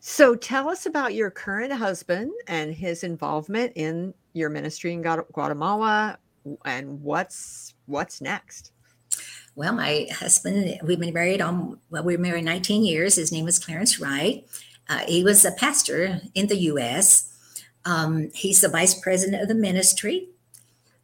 So 0.00 0.34
tell 0.34 0.68
us 0.68 0.86
about 0.86 1.14
your 1.14 1.30
current 1.30 1.72
husband 1.72 2.32
and 2.46 2.72
his 2.72 3.04
involvement 3.04 3.72
in 3.74 4.14
your 4.34 4.50
ministry 4.50 4.92
in 4.92 5.02
Guatemala 5.02 6.18
and 6.64 7.02
what's 7.02 7.74
what's 7.86 8.20
next. 8.20 8.72
Well, 9.56 9.72
my 9.72 10.06
husband, 10.12 10.78
we've 10.84 11.00
been 11.00 11.14
married 11.14 11.40
on 11.40 11.80
well, 11.90 12.04
we 12.04 12.16
were 12.16 12.22
married 12.22 12.44
19 12.44 12.84
years. 12.84 13.16
His 13.16 13.32
name 13.32 13.44
was 13.44 13.58
Clarence 13.58 13.98
Wright. 13.98 14.46
Uh, 14.88 15.00
he 15.08 15.24
was 15.24 15.44
a 15.44 15.50
pastor 15.50 16.20
in 16.34 16.46
the 16.46 16.56
U.S. 16.70 17.32
Um, 17.84 18.30
he's 18.34 18.60
the 18.60 18.68
vice 18.68 18.94
president 18.94 19.42
of 19.42 19.48
the 19.48 19.54
ministry. 19.54 20.28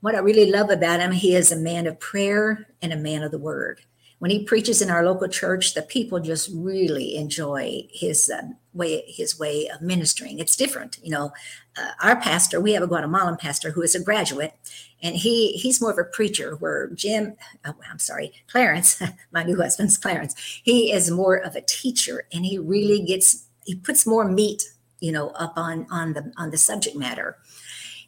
What 0.01 0.15
I 0.15 0.19
really 0.19 0.51
love 0.51 0.71
about 0.71 1.01
him, 1.01 1.12
he 1.12 1.35
is 1.35 1.51
a 1.51 1.57
man 1.57 1.87
of 1.87 1.99
prayer 1.99 2.69
and 2.81 2.93
a 2.93 2.97
man 2.97 3.25
of 3.25 3.33
the 3.33 3.38
word 3.38 3.81
when 4.23 4.31
he 4.31 4.45
preaches 4.45 4.81
in 4.81 4.88
our 4.88 5.05
local 5.05 5.27
church, 5.27 5.75
the 5.75 5.83
people 5.83 6.21
just 6.21 6.49
really 6.55 7.17
enjoy 7.17 7.88
his 7.91 8.31
uh, 8.31 8.43
way 8.74 9.04
his 9.06 9.38
way 9.38 9.68
of 9.68 9.82
ministering. 9.82 10.38
It's 10.38 10.56
different, 10.56 10.98
you 11.02 11.11
know. 11.11 11.32
Uh, 11.76 11.90
our 12.02 12.20
pastor, 12.20 12.61
we 12.61 12.72
have 12.72 12.82
a 12.82 12.87
Guatemalan 12.87 13.37
pastor 13.37 13.70
who 13.70 13.82
is 13.82 13.94
a 13.94 14.02
graduate, 14.02 14.54
and 15.02 15.16
he 15.16 15.52
he's 15.52 15.80
more 15.80 15.90
of 15.90 15.98
a 15.98 16.04
preacher. 16.04 16.56
Where 16.56 16.88
Jim, 16.90 17.37
oh, 17.64 17.74
I'm 17.90 17.98
sorry, 17.98 18.32
Clarence, 18.50 19.02
my 19.32 19.42
new 19.42 19.56
husband's 19.56 19.96
Clarence, 19.96 20.35
he 20.62 20.92
is 20.92 21.11
more 21.11 21.37
of 21.37 21.56
a 21.56 21.62
teacher, 21.62 22.24
and 22.32 22.44
he 22.44 22.58
really 22.58 23.02
gets 23.02 23.46
he 23.64 23.74
puts 23.74 24.06
more 24.06 24.26
meat, 24.28 24.62
you 25.00 25.12
know, 25.12 25.28
up 25.30 25.54
on 25.56 25.87
on 25.90 26.12
the 26.14 26.32
on 26.37 26.50
the 26.50 26.58
subject 26.58 26.96
matter. 26.96 27.37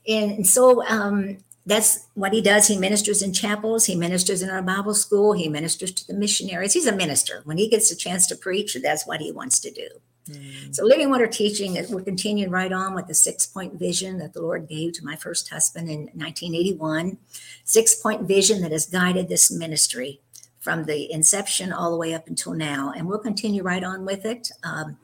And 0.06 0.46
so 0.46 0.84
um, 0.86 1.38
that's 1.66 2.06
what 2.14 2.32
he 2.32 2.42
does. 2.42 2.68
He 2.68 2.76
ministers 2.76 3.22
in 3.22 3.32
chapels, 3.32 3.86
he 3.86 3.94
ministers 3.94 4.42
in 4.42 4.50
our 4.50 4.62
Bible 4.62 4.94
school, 4.94 5.32
he 5.32 5.48
ministers 5.48 5.92
to 5.92 6.06
the 6.06 6.14
missionaries. 6.14 6.74
He's 6.74 6.86
a 6.86 6.94
minister. 6.94 7.40
When 7.44 7.56
he 7.56 7.68
gets 7.68 7.90
a 7.90 7.96
chance 7.96 8.26
to 8.26 8.36
preach, 8.36 8.76
that's 8.82 9.06
what 9.06 9.20
he 9.20 9.32
wants 9.32 9.58
to 9.60 9.70
do. 9.70 9.88
Mm. 10.30 10.74
So, 10.74 10.84
Living 10.84 11.10
Water 11.10 11.26
Teaching, 11.26 11.74
we're 11.90 12.02
continuing 12.02 12.50
right 12.50 12.72
on 12.72 12.94
with 12.94 13.06
the 13.06 13.14
six 13.14 13.46
point 13.46 13.74
vision 13.74 14.18
that 14.18 14.32
the 14.32 14.40
Lord 14.40 14.68
gave 14.68 14.92
to 14.94 15.04
my 15.04 15.16
first 15.16 15.50
husband 15.50 15.88
in 15.90 16.00
1981. 16.14 17.18
Six 17.64 17.94
point 17.96 18.22
vision 18.22 18.62
that 18.62 18.72
has 18.72 18.86
guided 18.86 19.28
this 19.28 19.50
ministry 19.50 20.20
from 20.60 20.84
the 20.84 21.12
inception 21.12 21.72
all 21.72 21.90
the 21.90 21.98
way 21.98 22.14
up 22.14 22.26
until 22.26 22.54
now. 22.54 22.92
And 22.96 23.06
we'll 23.06 23.18
continue 23.18 23.62
right 23.62 23.84
on 23.84 24.06
with 24.06 24.24
it. 24.24 24.50
Um, 24.62 24.96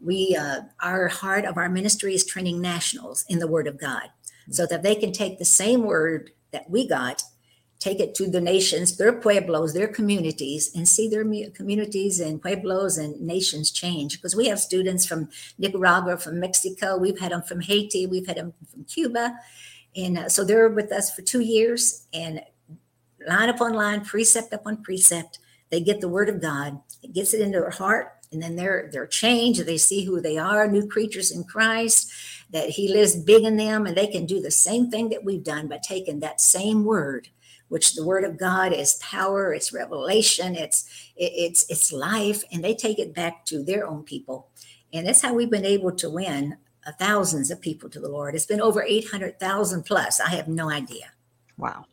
we, 0.00 0.36
uh, 0.38 0.60
our 0.80 1.08
heart 1.08 1.44
of 1.44 1.56
our 1.56 1.68
ministry 1.68 2.14
is 2.14 2.24
training 2.24 2.60
nationals 2.60 3.24
in 3.28 3.40
the 3.40 3.48
Word 3.48 3.66
of 3.66 3.80
God 3.80 4.10
so 4.50 4.64
that 4.66 4.82
they 4.82 4.94
can 4.94 5.12
take 5.12 5.38
the 5.38 5.44
same 5.44 5.82
word 5.82 6.30
that 6.52 6.70
we 6.70 6.86
got, 6.86 7.22
take 7.78 8.00
it 8.00 8.14
to 8.16 8.28
the 8.28 8.40
nations, 8.40 8.96
their 8.96 9.12
pueblos, 9.12 9.72
their 9.72 9.88
communities, 9.88 10.70
and 10.74 10.88
see 10.88 11.08
their 11.08 11.24
communities 11.50 12.18
and 12.18 12.42
pueblos 12.42 12.98
and 12.98 13.20
nations 13.20 13.70
change. 13.70 14.16
Because 14.16 14.34
we 14.34 14.48
have 14.48 14.58
students 14.58 15.06
from 15.06 15.28
Nicaragua, 15.58 16.16
from 16.16 16.40
Mexico, 16.40 16.96
we've 16.96 17.20
had 17.20 17.32
them 17.32 17.42
from 17.42 17.60
Haiti, 17.60 18.06
we've 18.06 18.26
had 18.26 18.36
them 18.36 18.52
from 18.70 18.84
Cuba. 18.84 19.38
And 19.96 20.18
uh, 20.18 20.28
so 20.28 20.44
they're 20.44 20.68
with 20.68 20.92
us 20.92 21.14
for 21.14 21.22
two 21.22 21.40
years, 21.40 22.06
and 22.12 22.42
line 23.26 23.48
upon 23.48 23.74
line, 23.74 24.04
precept 24.04 24.52
upon 24.52 24.82
precept, 24.82 25.38
they 25.70 25.80
get 25.80 26.00
the 26.00 26.08
word 26.08 26.28
of 26.28 26.40
God. 26.40 26.80
It 27.02 27.12
gets 27.12 27.34
it 27.34 27.40
into 27.40 27.60
their 27.60 27.70
heart, 27.70 28.12
and 28.32 28.42
then 28.42 28.56
they're 28.56 28.88
they're 28.92 29.06
changed. 29.06 29.64
They 29.64 29.78
see 29.78 30.04
who 30.04 30.20
they 30.20 30.38
are, 30.38 30.66
new 30.66 30.86
creatures 30.86 31.30
in 31.30 31.44
Christ 31.44 32.10
that 32.50 32.70
He 32.70 32.88
lives 32.88 33.16
big 33.16 33.44
in 33.44 33.56
them, 33.56 33.86
and 33.86 33.96
they 33.96 34.06
can 34.06 34.26
do 34.26 34.40
the 34.40 34.50
same 34.50 34.90
thing 34.90 35.10
that 35.10 35.24
we've 35.24 35.44
done 35.44 35.68
by 35.68 35.78
taking 35.86 36.20
that 36.20 36.40
same 36.40 36.84
word, 36.84 37.28
which 37.68 37.94
the 37.94 38.04
Word 38.04 38.24
of 38.24 38.38
God 38.38 38.72
is 38.72 38.96
power, 38.96 39.52
it's 39.52 39.72
revelation, 39.72 40.54
it's 40.54 40.88
it's 41.16 41.68
it's 41.68 41.92
life, 41.92 42.44
and 42.52 42.62
they 42.62 42.74
take 42.74 42.98
it 42.98 43.14
back 43.14 43.44
to 43.46 43.62
their 43.62 43.86
own 43.86 44.02
people, 44.02 44.48
and 44.92 45.06
that's 45.06 45.22
how 45.22 45.34
we've 45.34 45.50
been 45.50 45.64
able 45.64 45.92
to 45.92 46.10
win 46.10 46.56
uh, 46.86 46.92
thousands 46.98 47.50
of 47.50 47.60
people 47.60 47.88
to 47.90 48.00
the 48.00 48.08
Lord. 48.08 48.34
It's 48.34 48.46
been 48.46 48.60
over 48.60 48.82
eight 48.82 49.08
hundred 49.08 49.38
thousand 49.38 49.84
plus. 49.84 50.20
I 50.20 50.30
have 50.30 50.48
no 50.48 50.70
idea. 50.70 51.12
Wow. 51.56 51.86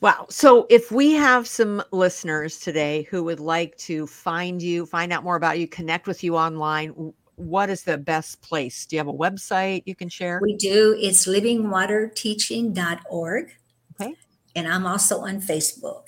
Wow. 0.00 0.26
So 0.30 0.66
if 0.70 0.92
we 0.92 1.12
have 1.14 1.48
some 1.48 1.82
listeners 1.90 2.60
today 2.60 3.02
who 3.10 3.24
would 3.24 3.40
like 3.40 3.76
to 3.78 4.06
find 4.06 4.62
you, 4.62 4.86
find 4.86 5.12
out 5.12 5.24
more 5.24 5.34
about 5.34 5.58
you, 5.58 5.66
connect 5.66 6.06
with 6.06 6.22
you 6.22 6.36
online, 6.36 7.12
what 7.34 7.68
is 7.68 7.82
the 7.82 7.98
best 7.98 8.40
place? 8.40 8.86
Do 8.86 8.94
you 8.94 9.00
have 9.00 9.08
a 9.08 9.12
website 9.12 9.82
you 9.86 9.96
can 9.96 10.08
share? 10.08 10.38
We 10.42 10.56
do. 10.56 10.96
It's 11.00 11.26
livingwaterteaching.org. 11.26 13.52
Okay. 14.00 14.14
And 14.56 14.66
I'm 14.66 14.86
also 14.86 15.20
on 15.20 15.40
Facebook. 15.40 16.04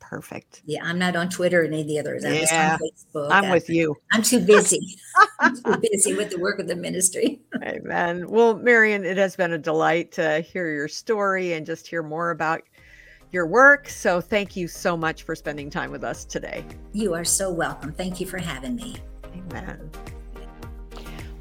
Perfect. 0.00 0.60
Yeah, 0.66 0.84
I'm 0.84 0.98
not 0.98 1.16
on 1.16 1.30
Twitter 1.30 1.62
or 1.62 1.64
any 1.64 1.80
of 1.80 1.86
the 1.86 1.98
others. 1.98 2.22
I'm 2.24 2.34
yeah, 2.34 2.76
Facebook. 2.76 3.28
I'm 3.30 3.48
with 3.48 3.70
you. 3.70 3.96
I'm 4.12 4.22
too 4.22 4.40
busy. 4.40 4.98
I'm 5.40 5.56
too 5.56 5.78
busy 5.90 6.14
with 6.14 6.30
the 6.30 6.38
work 6.38 6.58
of 6.58 6.68
the 6.68 6.76
ministry. 6.76 7.40
Amen. 7.62 8.28
Well, 8.28 8.56
Marian, 8.56 9.06
it 9.06 9.16
has 9.16 9.36
been 9.36 9.54
a 9.54 9.58
delight 9.58 10.12
to 10.12 10.40
hear 10.40 10.68
your 10.70 10.88
story 10.88 11.54
and 11.54 11.64
just 11.64 11.86
hear 11.86 12.02
more 12.02 12.30
about 12.30 12.62
your 13.30 13.46
work. 13.46 13.88
So 13.88 14.20
thank 14.20 14.54
you 14.54 14.68
so 14.68 14.98
much 14.98 15.22
for 15.22 15.34
spending 15.34 15.70
time 15.70 15.90
with 15.90 16.04
us 16.04 16.26
today. 16.26 16.64
You 16.92 17.14
are 17.14 17.24
so 17.24 17.50
welcome. 17.50 17.92
Thank 17.92 18.20
you 18.20 18.26
for 18.26 18.38
having 18.38 18.76
me. 18.76 18.96
Amen. 19.34 19.90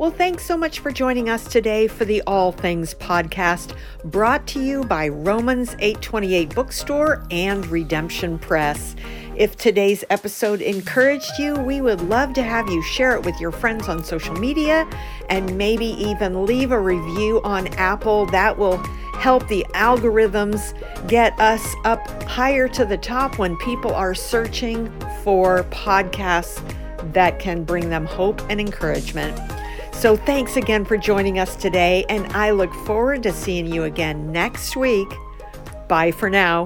Well, 0.01 0.09
thanks 0.09 0.43
so 0.43 0.57
much 0.57 0.79
for 0.79 0.91
joining 0.91 1.29
us 1.29 1.47
today 1.47 1.85
for 1.87 2.05
the 2.05 2.23
All 2.25 2.51
Things 2.51 2.95
podcast, 2.95 3.77
brought 4.03 4.47
to 4.47 4.59
you 4.59 4.83
by 4.83 5.09
Romans 5.09 5.75
828 5.77 6.55
Bookstore 6.55 7.23
and 7.29 7.63
Redemption 7.67 8.39
Press. 8.39 8.95
If 9.35 9.57
today's 9.57 10.03
episode 10.09 10.59
encouraged 10.59 11.37
you, 11.37 11.53
we 11.53 11.81
would 11.81 12.01
love 12.01 12.33
to 12.33 12.41
have 12.41 12.67
you 12.67 12.81
share 12.81 13.15
it 13.15 13.23
with 13.23 13.39
your 13.39 13.51
friends 13.51 13.89
on 13.89 14.03
social 14.03 14.33
media 14.33 14.89
and 15.29 15.55
maybe 15.55 15.85
even 15.85 16.47
leave 16.47 16.71
a 16.71 16.79
review 16.79 17.39
on 17.43 17.67
Apple. 17.75 18.25
That 18.25 18.57
will 18.57 18.77
help 19.19 19.47
the 19.49 19.63
algorithms 19.75 20.73
get 21.07 21.39
us 21.39 21.75
up 21.85 22.23
higher 22.23 22.67
to 22.69 22.85
the 22.85 22.97
top 22.97 23.37
when 23.37 23.55
people 23.57 23.93
are 23.93 24.15
searching 24.15 24.91
for 25.23 25.61
podcasts 25.65 26.59
that 27.13 27.37
can 27.37 27.63
bring 27.63 27.91
them 27.91 28.07
hope 28.07 28.41
and 28.49 28.59
encouragement. 28.59 29.39
So 30.01 30.15
thanks 30.15 30.57
again 30.57 30.83
for 30.83 30.97
joining 30.97 31.37
us 31.37 31.55
today, 31.55 32.05
and 32.09 32.25
I 32.33 32.49
look 32.49 32.73
forward 32.73 33.21
to 33.21 33.31
seeing 33.31 33.67
you 33.67 33.83
again 33.83 34.31
next 34.31 34.75
week. 34.75 35.07
Bye 35.87 36.09
for 36.09 36.27
now. 36.27 36.65